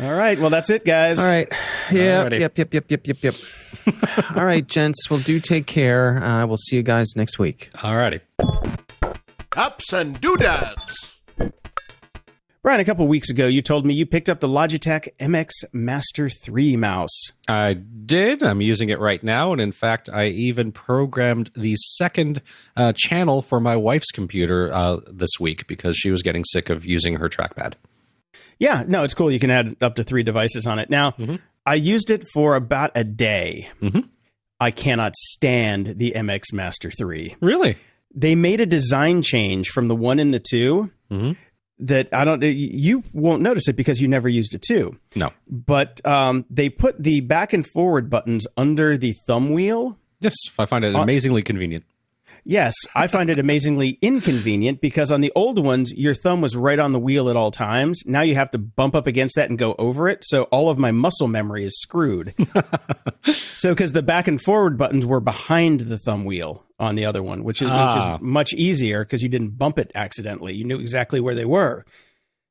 [0.00, 0.38] All right.
[0.38, 1.18] Well, that's it, guys.
[1.18, 1.48] All right.
[1.90, 2.24] Yeah.
[2.24, 2.40] Alrighty.
[2.40, 2.58] Yep.
[2.58, 2.74] Yep.
[2.74, 2.90] Yep.
[2.90, 3.06] Yep.
[3.06, 3.22] Yep.
[3.24, 3.34] Yep.
[4.36, 5.08] All right, gents.
[5.10, 6.22] Well, do take care.
[6.22, 7.70] Uh, we'll see you guys next week.
[7.74, 8.20] Alrighty.
[9.58, 11.20] Ups and doodads.
[12.62, 16.28] Brian, a couple weeks ago, you told me you picked up the Logitech MX Master
[16.28, 17.32] 3 mouse.
[17.48, 18.44] I did.
[18.44, 22.40] I'm using it right now, and in fact, I even programmed the second
[22.76, 26.86] uh, channel for my wife's computer uh, this week because she was getting sick of
[26.86, 27.72] using her trackpad.
[28.60, 29.28] Yeah, no, it's cool.
[29.28, 30.88] You can add up to three devices on it.
[30.88, 31.14] Now,
[31.66, 33.68] I used it for about a day.
[34.60, 37.34] I cannot stand the MX Master 3.
[37.40, 37.76] Really?
[38.14, 40.90] They made a design change from the one and the 2
[41.80, 44.96] that I don't, you won't notice it because you never used a 2.
[45.14, 45.32] No.
[45.48, 49.96] But um, they put the back and forward buttons under the thumb wheel.
[50.20, 51.84] Yes, I find it amazingly convenient.
[52.44, 56.78] Yes, I find it amazingly inconvenient because on the old ones, your thumb was right
[56.78, 58.02] on the wheel at all times.
[58.06, 60.24] Now you have to bump up against that and go over it.
[60.24, 62.34] So all of my muscle memory is screwed.
[63.56, 67.22] so because the back and forward buttons were behind the thumb wheel on the other
[67.22, 68.12] one, which is, Ah.
[68.12, 70.54] which is much easier because you didn't bump it accidentally.
[70.54, 71.84] You knew exactly where they were.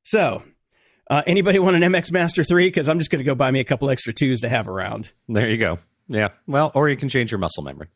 [0.02, 0.42] So
[1.10, 2.66] uh, anybody want an MX Master 3?
[2.66, 5.12] Because I'm just going to go buy me a couple extra twos to have around.
[5.28, 5.78] There you go.
[6.08, 6.28] Yeah.
[6.46, 7.88] Well, or you can change your muscle memory.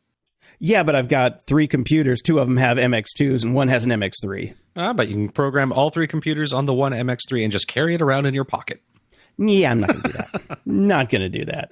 [0.59, 2.21] Yeah, but I've got three computers.
[2.21, 4.53] Two of them have MX2s and one has an MX3.
[4.75, 7.95] Ah, but you can program all three computers on the one MX3 and just carry
[7.95, 8.81] it around in your pocket.
[9.37, 10.11] Yeah, I'm not going to do
[10.45, 10.59] that.
[10.65, 11.71] not going to do that.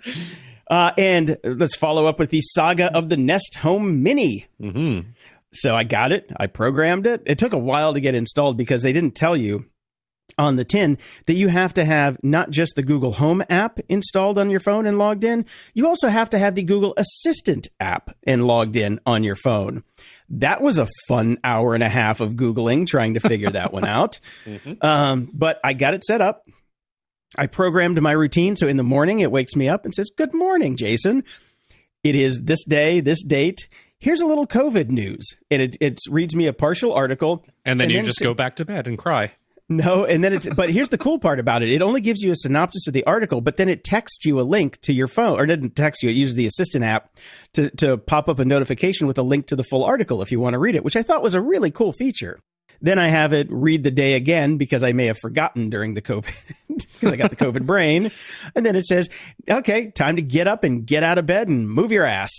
[0.71, 4.47] Uh, and let's follow up with the saga of the Nest Home Mini.
[4.61, 5.09] Mm-hmm.
[5.51, 6.31] So I got it.
[6.37, 7.21] I programmed it.
[7.25, 9.65] It took a while to get installed because they didn't tell you
[10.37, 10.97] on the tin
[11.27, 14.85] that you have to have not just the Google Home app installed on your phone
[14.87, 19.01] and logged in, you also have to have the Google Assistant app and logged in
[19.05, 19.83] on your phone.
[20.29, 23.85] That was a fun hour and a half of Googling trying to figure that one
[23.87, 24.21] out.
[24.79, 26.47] Um, but I got it set up.
[27.37, 28.55] I programmed my routine.
[28.55, 31.23] So in the morning, it wakes me up and says, Good morning, Jason.
[32.03, 33.67] It is this day, this date.
[33.99, 35.35] Here's a little COVID news.
[35.51, 37.45] And it, it reads me a partial article.
[37.65, 39.33] And then you just sa- go back to bed and cry.
[39.69, 41.69] no, and then it's but here's the cool part about it.
[41.69, 44.41] It only gives you a synopsis of the article, but then it texts you a
[44.41, 46.09] link to your phone, or it doesn't text you.
[46.09, 47.15] It uses the assistant app
[47.53, 50.39] to to pop up a notification with a link to the full article if you
[50.41, 52.39] want to read it, which I thought was a really cool feature.
[52.81, 56.01] Then I have it read the day again because I may have forgotten during the
[56.01, 56.33] COVID
[56.67, 58.11] because I got the COVID brain.
[58.55, 59.09] And then it says,
[59.49, 62.31] okay, time to get up and get out of bed and move your ass.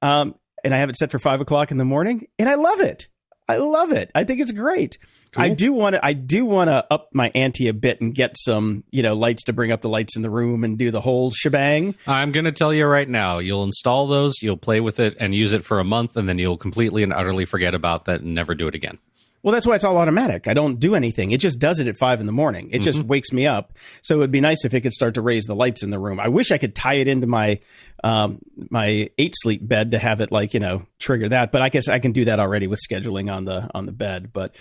[0.00, 2.80] Um, and I have it set for five o'clock in the morning, and I love
[2.80, 3.08] it.
[3.46, 4.10] I love it.
[4.14, 4.96] I think it's great.
[5.36, 6.04] I do want to.
[6.04, 9.44] I do want to up my ante a bit and get some, you know, lights
[9.44, 11.94] to bring up the lights in the room and do the whole shebang.
[12.06, 15.34] I'm going to tell you right now, you'll install those, you'll play with it and
[15.34, 18.34] use it for a month, and then you'll completely and utterly forget about that and
[18.34, 18.98] never do it again.
[19.44, 20.48] Well, that's why it's all automatic.
[20.48, 21.32] I don't do anything.
[21.32, 22.70] It just does it at five in the morning.
[22.72, 23.74] It just wakes me up.
[24.00, 26.18] So it'd be nice if it could start to raise the lights in the room.
[26.18, 27.60] I wish I could tie it into my
[28.02, 28.38] um,
[28.70, 31.52] my eight sleep bed to have it like you know trigger that.
[31.52, 34.32] But I guess I can do that already with scheduling on the on the bed.
[34.32, 34.56] But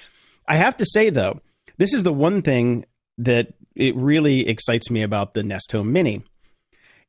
[0.49, 1.39] I have to say though,
[1.77, 2.84] this is the one thing
[3.19, 6.23] that it really excites me about the Nest Home Mini.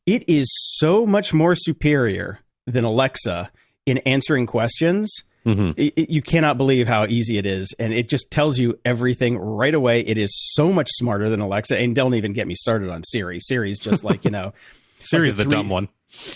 [0.06, 0.46] It is
[0.76, 3.50] so much more superior than Alexa
[3.84, 5.12] in answering questions.
[5.46, 9.36] It- it- you cannot believe how easy it is, and it just tells you everything
[9.38, 10.00] right away.
[10.00, 13.38] It is so much smarter than Alexa, and don't even get me started on Siri.
[13.40, 14.52] Siri's just like you know,
[15.00, 15.88] Siri's Like the three- dumb one.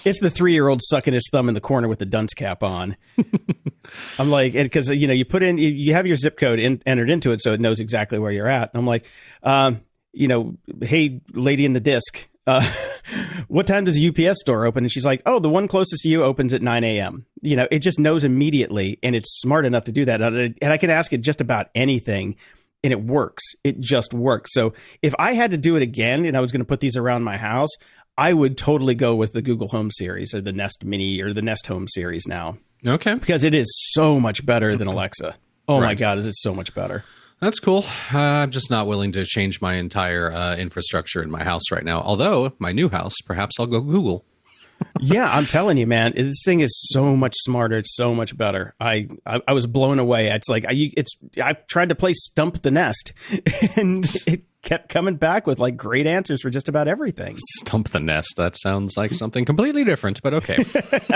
[0.04, 2.62] it's the three year old sucking his thumb in the corner with the dunce cap
[2.62, 2.96] on.
[4.18, 6.82] I'm like, because you know, you put in, you, you have your zip code in,
[6.84, 8.70] entered into it, so it knows exactly where you're at.
[8.74, 9.06] And I'm like,
[9.42, 9.80] um,
[10.12, 12.68] you know, hey, lady in the disc, uh,
[13.48, 14.84] what time does a UPS store open?
[14.84, 17.26] And she's like, oh, the one closest to you opens at 9 a.m.
[17.42, 20.20] You know, it just knows immediately, and it's smart enough to do that.
[20.22, 22.36] And I- can ask it just about anything.
[22.84, 23.42] And it works.
[23.64, 24.52] It just works.
[24.54, 24.72] So
[25.02, 27.24] if I had to do it again and I was going to put these around
[27.24, 27.70] my house,
[28.16, 31.42] I would totally go with the Google Home series or the Nest Mini or the
[31.42, 33.14] Nest Home series now Okay.
[33.16, 35.36] because it is so much better than Alexa.
[35.66, 37.02] Oh my God, is it so much better?
[37.40, 37.84] That's cool.
[38.12, 41.84] Uh, I'm just not willing to change my entire uh, infrastructure in my house right
[41.84, 42.00] now.
[42.00, 44.24] Although, my new house, perhaps I'll go Google.
[45.00, 47.78] yeah, I'm telling you, man, this thing is so much smarter.
[47.78, 48.74] It's so much better.
[48.80, 50.30] I I, I was blown away.
[50.30, 51.12] It's like I it's
[51.42, 53.12] I tried to play Stump the Nest,
[53.76, 57.36] and it kept coming back with like great answers for just about everything.
[57.60, 58.34] Stump the Nest.
[58.36, 60.56] That sounds like something completely different, but okay.
[60.84, 61.10] uh,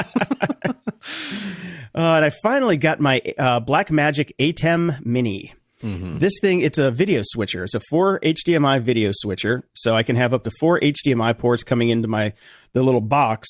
[1.95, 5.53] and I finally got my uh, Blackmagic ATEM Mini.
[5.83, 6.19] Mm-hmm.
[6.19, 7.65] This thing, it's a video switcher.
[7.65, 11.65] It's a four HDMI video switcher, so I can have up to four HDMI ports
[11.65, 12.33] coming into my
[12.73, 13.49] the little box.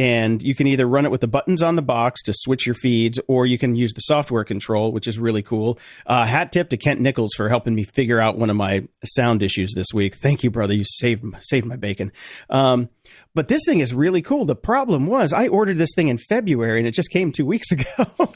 [0.00, 2.74] And you can either run it with the buttons on the box to switch your
[2.74, 5.78] feeds, or you can use the software control, which is really cool.
[6.06, 9.42] Uh, hat tip to Kent Nichols for helping me figure out one of my sound
[9.42, 10.14] issues this week.
[10.14, 10.72] Thank you, brother.
[10.72, 12.12] You saved saved my bacon.
[12.48, 12.88] Um,
[13.34, 14.46] but this thing is really cool.
[14.46, 17.70] The problem was I ordered this thing in February and it just came two weeks
[17.70, 18.32] ago.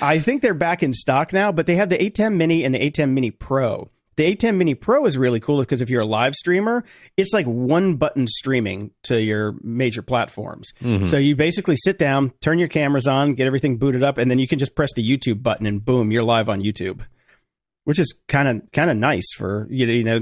[0.00, 2.78] I think they're back in stock now, but they have the ATEM Mini and the
[2.78, 3.90] ATEM Mini Pro.
[4.20, 6.84] The ATEM Mini Pro is really cool because if you're a live streamer,
[7.16, 10.74] it's like one button streaming to your major platforms.
[10.82, 11.06] Mm-hmm.
[11.06, 14.38] So you basically sit down, turn your cameras on, get everything booted up, and then
[14.38, 17.00] you can just press the YouTube button and boom, you're live on YouTube.
[17.84, 20.20] Which is kind of kind of nice for you know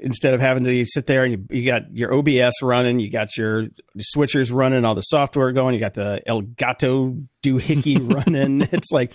[0.00, 3.36] instead of having to sit there and you, you got your OBS running, you got
[3.36, 3.68] your
[4.16, 8.62] switchers running, all the software going, you got the Elgato doohickey running.
[8.72, 9.12] It's like,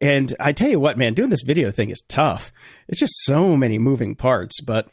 [0.00, 2.52] and I tell you what, man, doing this video thing is tough.
[2.88, 4.88] It's just so many moving parts, but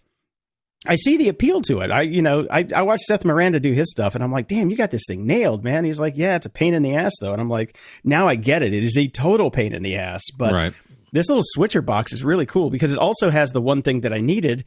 [0.85, 1.91] I see the appeal to it.
[1.91, 4.69] I, you know, I, I watched Seth Miranda do his stuff and I'm like, damn,
[4.69, 5.85] you got this thing nailed, man.
[5.85, 7.31] He's like, yeah, it's a pain in the ass though.
[7.31, 8.73] And I'm like, now I get it.
[8.73, 10.73] It is a total pain in the ass, but right.
[11.13, 14.13] this little switcher box is really cool because it also has the one thing that
[14.13, 14.65] I needed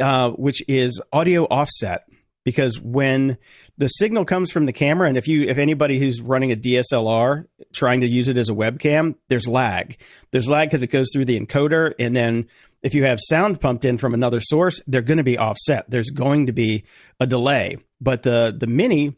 [0.00, 2.08] uh, which is audio offset.
[2.44, 3.38] Because when
[3.78, 7.46] the signal comes from the camera, and if you, if anybody who's running a DSLR
[7.72, 9.96] trying to use it as a webcam, there's lag.
[10.30, 12.46] There's lag because it goes through the encoder, and then
[12.82, 15.88] if you have sound pumped in from another source, they're going to be offset.
[15.88, 16.84] There's going to be
[17.18, 17.78] a delay.
[18.00, 19.16] But the the mini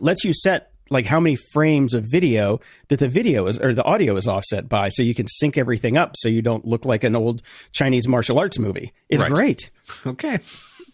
[0.00, 3.84] lets you set like how many frames of video that the video is or the
[3.84, 7.04] audio is offset by so you can sync everything up so you don't look like
[7.04, 7.42] an old
[7.72, 8.92] Chinese martial arts movie.
[9.08, 9.32] It's right.
[9.32, 9.70] great.
[10.06, 10.40] Okay.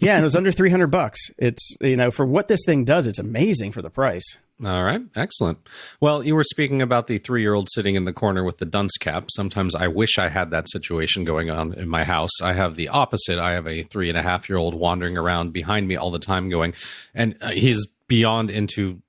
[0.00, 1.30] Yeah, and it was under 300 bucks.
[1.38, 4.38] It's you know, for what this thing does, it's amazing for the price.
[4.64, 5.58] All right, excellent.
[6.00, 8.66] Well, you were speaking about the three year old sitting in the corner with the
[8.66, 9.28] dunce cap.
[9.30, 12.42] Sometimes I wish I had that situation going on in my house.
[12.42, 13.38] I have the opposite.
[13.38, 16.18] I have a three and a half year old wandering around behind me all the
[16.18, 16.74] time going,
[17.14, 19.00] and uh, he's beyond into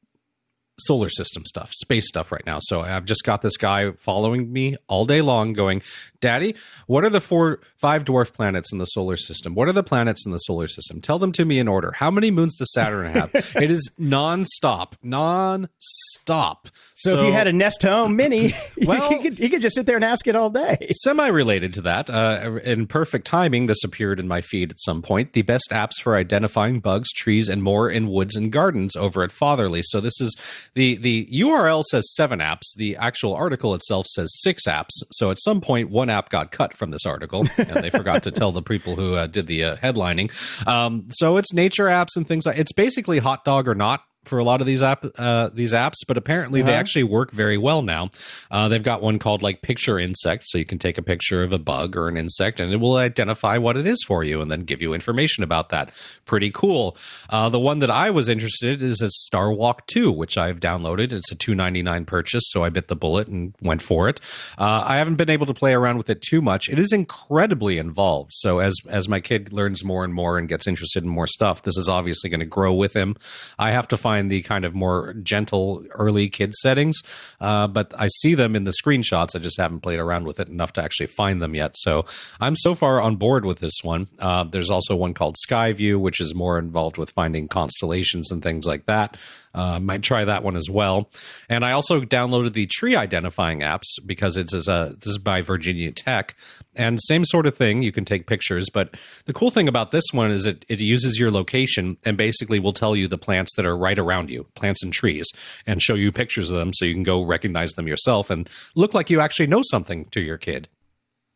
[0.79, 2.59] solar system stuff, space stuff right now.
[2.61, 5.81] So I've just got this guy following me all day long going,
[6.21, 6.55] Daddy,
[6.87, 9.55] what are the four, five dwarf planets in the solar system?
[9.55, 11.01] What are the planets in the solar system?
[11.01, 11.91] Tell them to me in order.
[11.93, 13.31] How many moons does Saturn have?
[13.55, 16.71] it is nonstop, nonstop.
[17.01, 18.53] So, so if you had a Nest Home Mini,
[18.85, 20.87] well, he could, he could just sit there and ask it all day.
[21.01, 25.01] Semi related to that, uh, in perfect timing, this appeared in my feed at some
[25.01, 25.33] point.
[25.33, 29.31] The best apps for identifying bugs, trees, and more in woods and gardens over at
[29.31, 29.81] Fatherly.
[29.81, 30.39] So this is
[30.75, 32.75] the the URL says seven apps.
[32.75, 34.91] The actual article itself says six apps.
[35.13, 38.31] So at some point, one app got cut from this article, and they forgot to
[38.31, 40.31] tell the people who uh, did the uh, headlining.
[40.67, 44.37] Um, so it's nature apps and things like it's basically hot dog or not for
[44.37, 46.71] a lot of these app uh, these apps, but apparently uh-huh.
[46.71, 48.11] they actually work very well now.
[48.51, 51.51] Uh, they've got one called like Picture Insect, so you can take a picture of
[51.51, 54.51] a bug or an insect, and it will identify what it is for you, and
[54.51, 55.91] then give you information about that.
[56.25, 56.95] Pretty cool.
[57.29, 60.59] Uh, the one that I was interested in is a Star Walk Two, which I've
[60.59, 61.11] downloaded.
[61.13, 64.19] It's a two ninety nine purchase, so I bit the bullet and went for it.
[64.57, 66.69] Uh, I haven't been able to play around with it too much.
[66.69, 68.31] It is incredibly involved.
[68.35, 71.63] So as as my kid learns more and more and gets interested in more stuff,
[71.63, 73.15] this is obviously going to grow with him.
[73.57, 76.97] I have to find find the kind of more gentle early kid settings,
[77.39, 79.35] uh, but I see them in the screenshots.
[79.35, 81.77] I just haven't played around with it enough to actually find them yet.
[81.77, 82.05] So
[82.41, 84.07] I'm so far on board with this one.
[84.19, 88.65] Uh, there's also one called Skyview, which is more involved with finding constellations and things
[88.65, 89.17] like that.
[89.53, 91.09] Uh, might try that one as well.
[91.49, 95.41] And I also downloaded the tree identifying apps because it's as a this is by
[95.41, 96.35] Virginia Tech,
[96.75, 97.81] and same sort of thing.
[97.81, 98.95] You can take pictures, but
[99.25, 102.73] the cool thing about this one is it it uses your location and basically will
[102.73, 105.29] tell you the plants that are right around you, plants and trees,
[105.65, 108.93] and show you pictures of them so you can go recognize them yourself and look
[108.93, 110.69] like you actually know something to your kid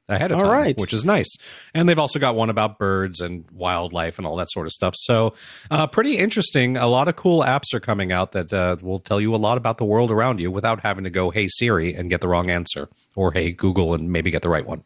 [0.07, 0.79] ahead of all time, right.
[0.79, 1.35] which is nice.
[1.73, 4.93] And they've also got one about birds and wildlife and all that sort of stuff.
[4.95, 5.33] So,
[5.71, 6.77] uh, pretty interesting.
[6.77, 9.57] A lot of cool apps are coming out that uh, will tell you a lot
[9.57, 12.49] about the world around you without having to go, hey, Siri, and get the wrong
[12.49, 14.83] answer, or hey, Google, and maybe get the right one.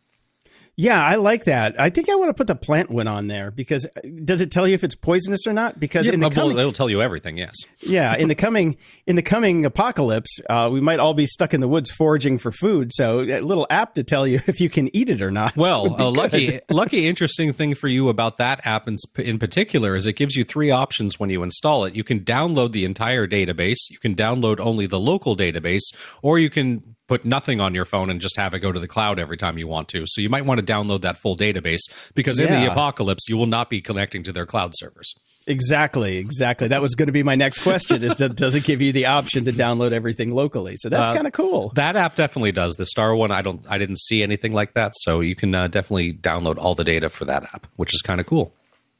[0.80, 1.78] Yeah, I like that.
[1.78, 3.90] I think I want to put the plant one on there because uh,
[4.24, 5.78] does it tell you if it's poisonous or not?
[5.78, 7.38] Because Yeah, in the coming, it'll tell you everything.
[7.38, 7.54] Yes.
[7.82, 11.60] yeah, in the coming in the coming apocalypse, uh, we might all be stuck in
[11.60, 12.94] the woods foraging for food.
[12.94, 15.54] So a little app to tell you if you can eat it or not.
[15.60, 20.08] Well, a lucky, lucky, interesting thing for you about that app in, in particular is
[20.08, 21.96] it gives you three options when you install it.
[21.96, 26.50] You can download the entire database, you can download only the local database, or you
[26.50, 29.36] can put nothing on your phone and just have it go to the cloud every
[29.36, 30.06] time you want to.
[30.08, 31.82] So you might want to download that full database
[32.16, 35.14] because in the apocalypse, you will not be connecting to their cloud servers.
[35.48, 36.68] Exactly, exactly.
[36.68, 39.08] That was going to be my next question: is that does it give you the
[39.08, 40.76] option to download everything locally?
[40.78, 41.72] So that's Uh, kind of cool.
[41.76, 42.76] That app definitely does.
[42.76, 44.94] The Star one, I don't, I didn't see anything like that.
[44.98, 48.20] So you can uh, definitely download all the data for that app, which is kind
[48.20, 48.54] of cool.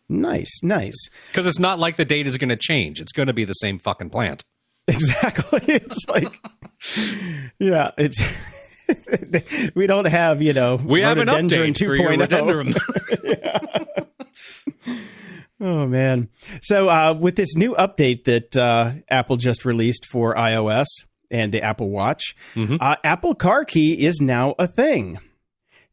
[0.08, 0.98] Nice, nice.
[1.28, 3.00] Because it's not like the data is going to change.
[3.00, 4.44] It's going to be the same fucking plant.
[4.90, 5.62] Exactly.
[5.68, 6.40] It's like,
[7.60, 8.20] yeah, it's.
[9.76, 12.20] we don't have, you know, We have an update for your 2.0.
[12.20, 12.74] rhododendron.
[15.62, 16.30] Oh man!
[16.62, 20.86] So uh, with this new update that uh, Apple just released for iOS
[21.30, 25.18] and the Apple Watch, uh, Apple Car Key is now a thing.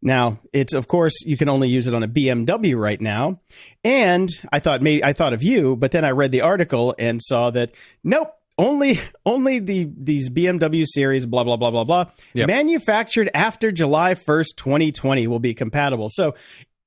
[0.00, 3.40] Now it's of course you can only use it on a BMW right now,
[3.82, 7.20] and I thought maybe I thought of you, but then I read the article and
[7.20, 7.74] saw that
[8.04, 8.32] nope.
[8.58, 12.46] Only, only the these BMW series, blah blah blah blah blah, Yep.
[12.46, 16.08] manufactured after July first, twenty twenty, will be compatible.
[16.10, 16.34] So,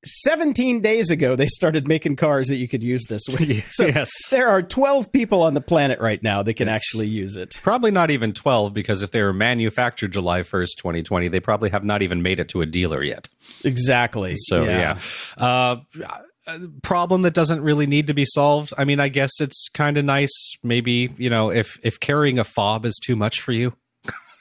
[0.05, 3.70] 17 days ago, they started making cars that you could use this with.
[3.70, 4.09] So yes.
[4.32, 7.57] there are 12 people on the planet right now that can actually use it.
[7.61, 11.84] Probably not even 12 because if they were manufactured July 1st, 2020, they probably have
[11.84, 13.28] not even made it to a dealer yet.
[13.65, 14.36] Exactly.
[14.38, 14.99] So, yeah.
[15.38, 18.73] Uh, a Uh, problem that doesn't really need to be solved.
[18.75, 20.55] I mean, I guess it's kind of nice.
[20.63, 23.73] Maybe, you know, if, if carrying a fob is too much for you.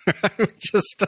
[0.58, 1.04] just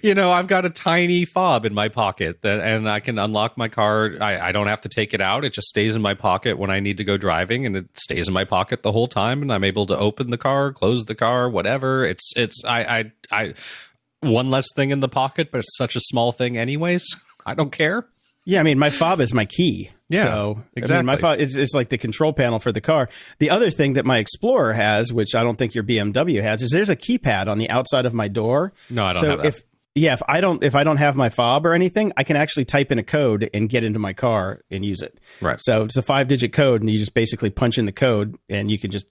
[0.00, 3.58] you know i've got a tiny fob in my pocket that and i can unlock
[3.58, 6.14] my car I, I don't have to take it out it just stays in my
[6.14, 9.08] pocket when i need to go driving and it stays in my pocket the whole
[9.08, 13.00] time and i'm able to open the car close the car whatever it's it's i
[13.00, 13.54] i i
[14.20, 17.04] one less thing in the pocket but it's such a small thing anyways
[17.44, 18.06] i don't care
[18.44, 19.90] Yeah, I mean, my fob is my key.
[20.08, 21.06] Yeah, so, I mean, exactly.
[21.06, 23.08] my fob is it's like the control panel for the car.
[23.38, 26.70] The other thing that my Explorer has, which I don't think your BMW has, is
[26.70, 28.72] there's a keypad on the outside of my door.
[28.90, 29.46] No, I don't so have that.
[29.46, 29.62] if
[29.94, 32.64] yeah, if I don't if I don't have my fob or anything, I can actually
[32.64, 35.18] type in a code and get into my car and use it.
[35.40, 35.58] Right.
[35.60, 38.70] So it's a five digit code, and you just basically punch in the code, and
[38.70, 39.06] you can just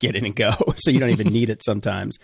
[0.00, 0.52] get in and go.
[0.76, 2.18] so you don't even need it sometimes.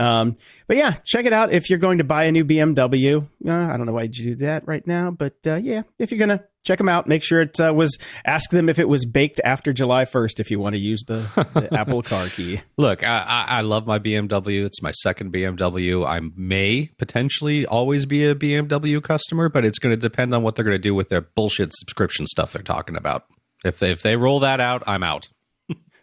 [0.00, 0.36] Um,
[0.66, 3.26] but yeah, check it out if you're going to buy a new BMW.
[3.46, 6.18] Uh, I don't know why you do that right now, but uh, yeah, if you're
[6.18, 7.98] gonna check them out, make sure it uh, was.
[8.24, 11.26] Ask them if it was baked after July 1st if you want to use the,
[11.54, 12.60] the Apple Car Key.
[12.76, 14.64] Look, I, I, I love my BMW.
[14.64, 16.06] It's my second BMW.
[16.06, 20.54] I may potentially always be a BMW customer, but it's going to depend on what
[20.56, 23.24] they're going to do with their bullshit subscription stuff they're talking about.
[23.64, 25.28] If they, if they roll that out, I'm out.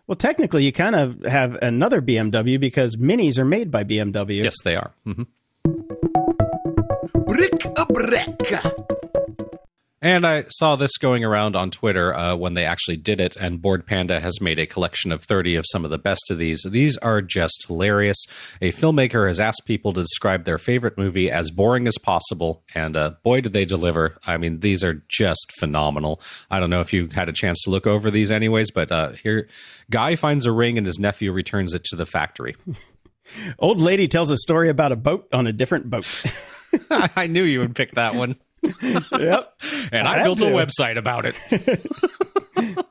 [0.07, 4.43] Well, technically, you kind of have another BMW because minis are made by BMW.
[4.43, 4.91] Yes, they are.
[5.03, 5.23] hmm
[7.25, 8.76] Brick a brick.
[9.99, 13.59] And I saw this going around on Twitter uh, when they actually did it, and
[13.59, 16.61] Bored Panda has made a collection of 30 of some of the best of these.
[16.69, 18.23] These are just hilarious.
[18.61, 22.95] A filmmaker has asked people to describe their favorite movie as boring as possible, and
[22.95, 24.19] uh, boy, did they deliver.
[24.27, 26.21] I mean, these are just phenomenal.
[26.51, 29.13] I don't know if you had a chance to look over these anyways, but uh,
[29.13, 29.47] here,
[29.89, 32.55] Guy finds a ring and his nephew returns it to the factory.
[33.59, 36.05] Old lady tells a story about a boat on a different boat.
[36.91, 38.37] I knew you would pick that one.
[38.81, 39.53] Yep.
[39.91, 41.35] And I I, built a website about it.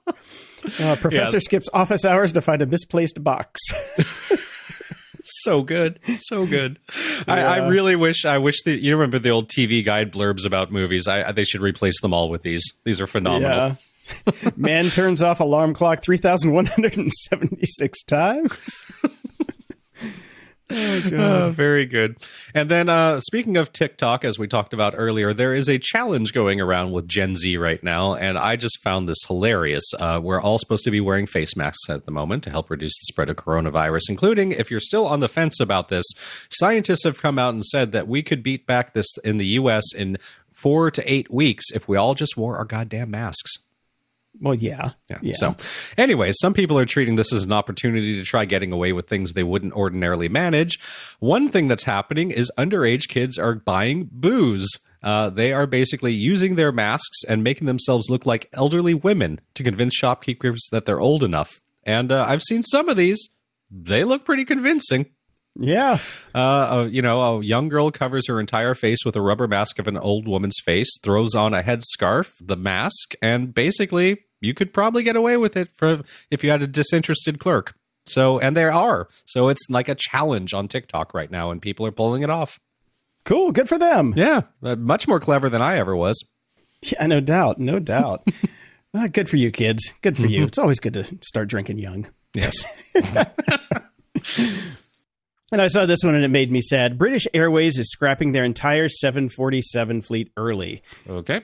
[0.80, 1.40] Uh, professor Yeah.
[1.40, 3.60] skips office hours to find a misplaced box.
[5.44, 6.80] so good, so good.
[7.28, 8.24] I, I really wish.
[8.24, 11.06] I wish that you remember the old TV guide blurbs about movies.
[11.06, 12.64] I, I they should replace them all with these.
[12.84, 13.56] These are phenomenal.
[13.56, 13.74] Yeah.
[14.56, 18.92] Man turns off alarm clock 3,176 times.
[20.68, 22.16] Uh, very good.
[22.54, 26.32] And then, uh, speaking of TikTok, as we talked about earlier, there is a challenge
[26.32, 29.84] going around with Gen Z right now, and I just found this hilarious.
[29.98, 32.94] Uh, we're all supposed to be wearing face masks at the moment to help reduce
[32.94, 36.04] the spread of coronavirus, including if you're still on the fence about this,
[36.50, 39.94] scientists have come out and said that we could beat back this in the U.S.
[39.94, 40.18] in
[40.52, 43.65] four to eight weeks if we all just wore our goddamn masks.
[44.40, 44.90] Well, yeah.
[45.22, 45.34] Yeah.
[45.34, 45.56] So,
[45.96, 49.32] anyways, some people are treating this as an opportunity to try getting away with things
[49.32, 50.78] they wouldn't ordinarily manage.
[51.20, 54.68] One thing that's happening is underage kids are buying booze.
[55.02, 59.62] Uh, they are basically using their masks and making themselves look like elderly women to
[59.62, 61.60] convince shopkeepers that they're old enough.
[61.84, 63.28] And uh, I've seen some of these.
[63.70, 65.06] They look pretty convincing.
[65.58, 65.98] Yeah.
[66.34, 69.78] Uh, uh, you know, a young girl covers her entire face with a rubber mask
[69.78, 74.72] of an old woman's face, throws on a headscarf, the mask, and basically you could
[74.72, 77.74] probably get away with it for if you had a disinterested clerk.
[78.06, 79.08] So, and there are.
[79.24, 82.60] So it's like a challenge on TikTok right now, and people are pulling it off.
[83.24, 83.50] Cool.
[83.50, 84.14] Good for them.
[84.16, 86.22] Yeah, uh, much more clever than I ever was.
[86.82, 87.58] Yeah, no doubt.
[87.58, 88.26] No doubt.
[88.94, 89.92] uh, good for you, kids.
[90.02, 90.44] Good for you.
[90.44, 92.06] It's always good to start drinking young.
[92.34, 92.54] Yes.
[95.52, 96.98] And I saw this one and it made me sad.
[96.98, 100.82] British Airways is scrapping their entire 747 fleet early.
[101.08, 101.42] okay.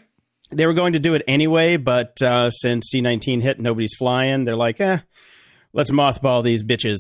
[0.53, 4.45] They were going to do it anyway, but uh, since C19 hit, nobody's flying.
[4.45, 4.99] They're like, eh,
[5.73, 6.99] let's mothball these bitches,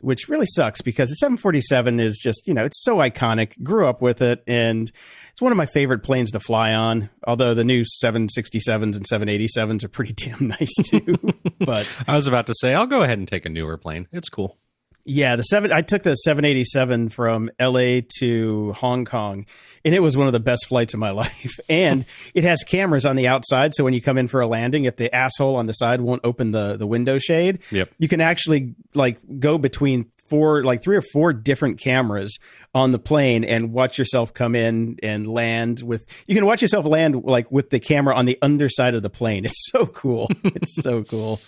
[0.00, 3.62] which really sucks because the 747 is just, you know, it's so iconic.
[3.62, 4.90] Grew up with it, and
[5.32, 7.10] it's one of my favorite planes to fly on.
[7.26, 11.16] Although the new 767s and 787s are pretty damn nice too.
[11.60, 14.08] but I was about to say, I'll go ahead and take a newer plane.
[14.12, 14.58] It's cool.
[15.04, 15.72] Yeah, the seven.
[15.72, 18.06] I took the 787 from L.A.
[18.18, 19.46] to Hong Kong,
[19.84, 21.58] and it was one of the best flights of my life.
[21.68, 22.04] And
[22.34, 24.96] it has cameras on the outside, so when you come in for a landing, if
[24.96, 27.90] the asshole on the side won't open the the window shade, Yep.
[27.98, 32.38] you can actually like go between four, like three or four different cameras
[32.74, 36.06] on the plane and watch yourself come in and land with.
[36.26, 39.44] You can watch yourself land like with the camera on the underside of the plane.
[39.54, 40.28] It's so cool.
[40.44, 41.40] it's so cool.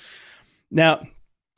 [0.70, 1.06] Now,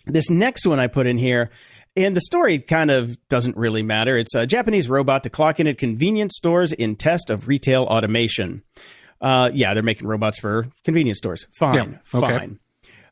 [0.06, 1.50] this next one I put in here,
[1.96, 4.16] and the story kind of doesn't really matter.
[4.16, 8.62] It's a Japanese robot to clock in at convenience stores in test of retail automation.
[9.20, 11.46] Uh, yeah, they're making robots for convenience stores.
[11.58, 12.38] Fine, Yeah, okay.
[12.38, 12.58] fine.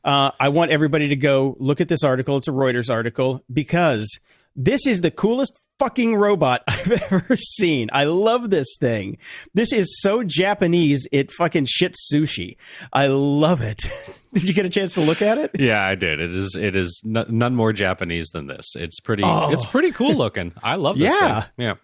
[0.04, 2.36] Uh, I want everybody to go look at this article.
[2.36, 4.20] It's a Reuters article because
[4.54, 7.88] this is the coolest fucking robot I've ever seen.
[7.92, 9.18] I love this thing.
[9.54, 12.56] This is so Japanese, it fucking shits sushi.
[12.92, 13.82] I love it.
[14.32, 15.50] Did you get a chance to look at it?
[15.58, 16.20] Yeah, I did.
[16.20, 16.54] It is.
[16.56, 18.74] It is n- none more Japanese than this.
[18.76, 19.22] It's pretty.
[19.24, 19.50] Oh.
[19.50, 20.52] It's pretty cool looking.
[20.62, 21.40] I love this Yeah.
[21.42, 21.50] thing.
[21.56, 21.74] Yeah.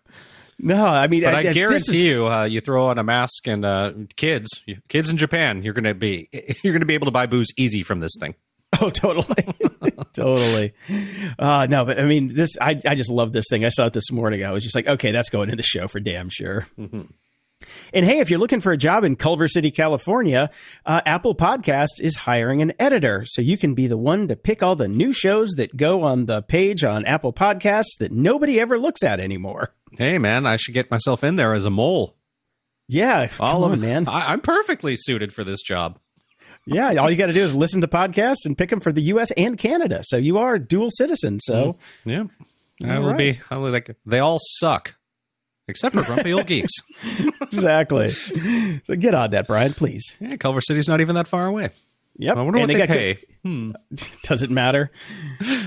[0.59, 3.49] No, I mean, But I, this guarantee is- you, uh, you throw on a mask
[3.49, 6.29] and uh, kids, kids in Japan, you're gonna be
[6.63, 8.35] you're gonna be able to buy booze easy from this thing.
[8.81, 9.45] Oh, totally,
[10.15, 10.73] totally.
[11.39, 12.57] Uh, no, but I mean, this.
[12.61, 13.65] I I just love this thing.
[13.67, 14.45] I saw it this morning.
[14.45, 16.67] I was just like, okay, that's going in the show for damn sure.
[17.93, 20.51] And hey, if you're looking for a job in Culver City, California,
[20.87, 24.63] uh, Apple Podcasts is hiring an editor, so you can be the one to pick
[24.63, 28.79] all the new shows that go on the page on Apple Podcasts that nobody ever
[28.79, 29.75] looks at anymore.
[29.97, 32.17] Hey, man, I should get myself in there as a mole.
[32.89, 34.09] Yeah, All of on, man.
[34.09, 35.99] I, I'm perfectly suited for this job.
[36.67, 39.03] Yeah, all you got to do is listen to podcasts and pick them for the
[39.03, 39.31] U.S.
[39.33, 40.01] and Canada.
[40.05, 41.41] So you are dual citizen.
[41.41, 41.77] So.
[42.07, 42.31] Mm,
[42.81, 43.35] yeah, I All will be.
[43.51, 43.97] I will like.
[44.07, 44.95] They all suck,
[45.69, 46.73] except for grumpy old geeks.
[47.43, 48.11] exactly.
[48.11, 50.17] So get on that, Brian, please.
[50.21, 51.71] Yeah, Culver City's not even that far away.
[52.19, 52.37] Yep.
[52.37, 53.15] I wonder what And they, got pay.
[53.15, 53.73] good- hmm.
[54.25, 54.91] Does it matter?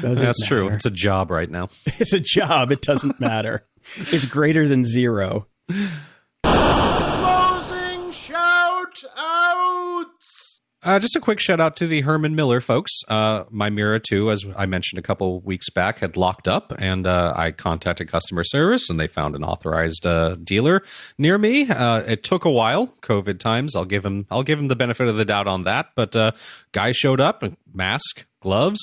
[0.02, 0.66] Doesn't That's true.
[0.66, 0.76] matter.
[0.76, 1.70] It's a job right now.
[2.00, 2.72] It's a job.
[2.72, 3.66] It doesn't matter.
[3.98, 5.48] It's greater than zero.
[10.86, 12.92] Uh, just a quick shout out to the Herman Miller folks.
[13.08, 17.08] Uh, my Mirra 2, as I mentioned a couple weeks back, had locked up, and
[17.08, 20.84] uh, I contacted customer service, and they found an authorized uh, dealer
[21.18, 21.68] near me.
[21.68, 23.76] Uh, it took a while, COVID times.
[23.76, 25.88] I'll give him, I'll give him the benefit of the doubt on that.
[25.96, 26.34] But uh,
[26.72, 27.44] guy showed up,
[27.74, 28.80] mask, gloves,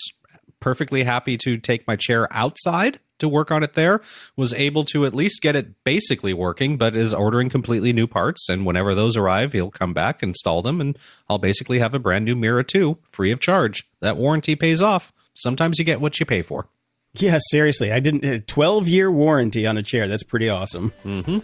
[0.59, 4.03] perfectly happy to take my chair outside to work on it there
[4.37, 8.49] was able to at least get it basically working but is ordering completely new parts
[8.51, 10.99] and whenever those arrive he'll come back install them and
[11.31, 15.13] i'll basically have a brand new Mirra 2 free of charge that warranty pays off
[15.33, 16.69] sometimes you get what you pay for
[17.15, 17.93] Yeah, seriously.
[17.93, 18.25] I didn't.
[18.25, 20.09] Uh, a 12 year warranty on a chair.
[20.09, 20.93] That's pretty awesome.
[21.05, 21.41] Mm-hmm.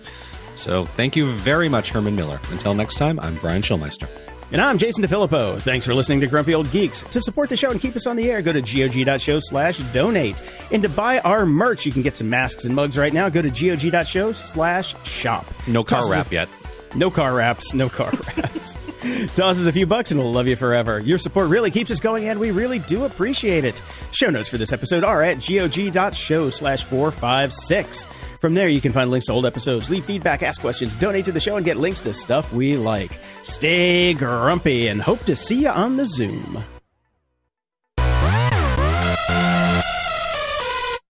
[0.54, 4.08] so thank you very much herman miller until next time i'm brian schulmeister
[4.50, 5.60] And I'm Jason DeFilippo.
[5.60, 7.02] Thanks for listening to Grumpy Old Geeks.
[7.02, 10.40] To support the show and keep us on the air, go to gog.show slash donate.
[10.72, 13.28] And to buy our merch, you can get some masks and mugs right now.
[13.28, 15.44] Go to gog.show slash shop.
[15.66, 16.48] no car Tosses a- wrap yet
[16.94, 18.76] No car wraps, no car wraps.
[19.34, 20.98] Toss us a few bucks and we'll love you forever.
[20.98, 23.80] Your support really keeps us going and we really do appreciate it.
[24.12, 28.04] Show notes for this episode are at gog.show slash 456.
[28.40, 31.32] From there, you can find links to old episodes, leave feedback, ask questions, donate to
[31.32, 33.12] the show, and get links to stuff we like.
[33.42, 36.62] Stay grumpy and hope to see you on the Zoom.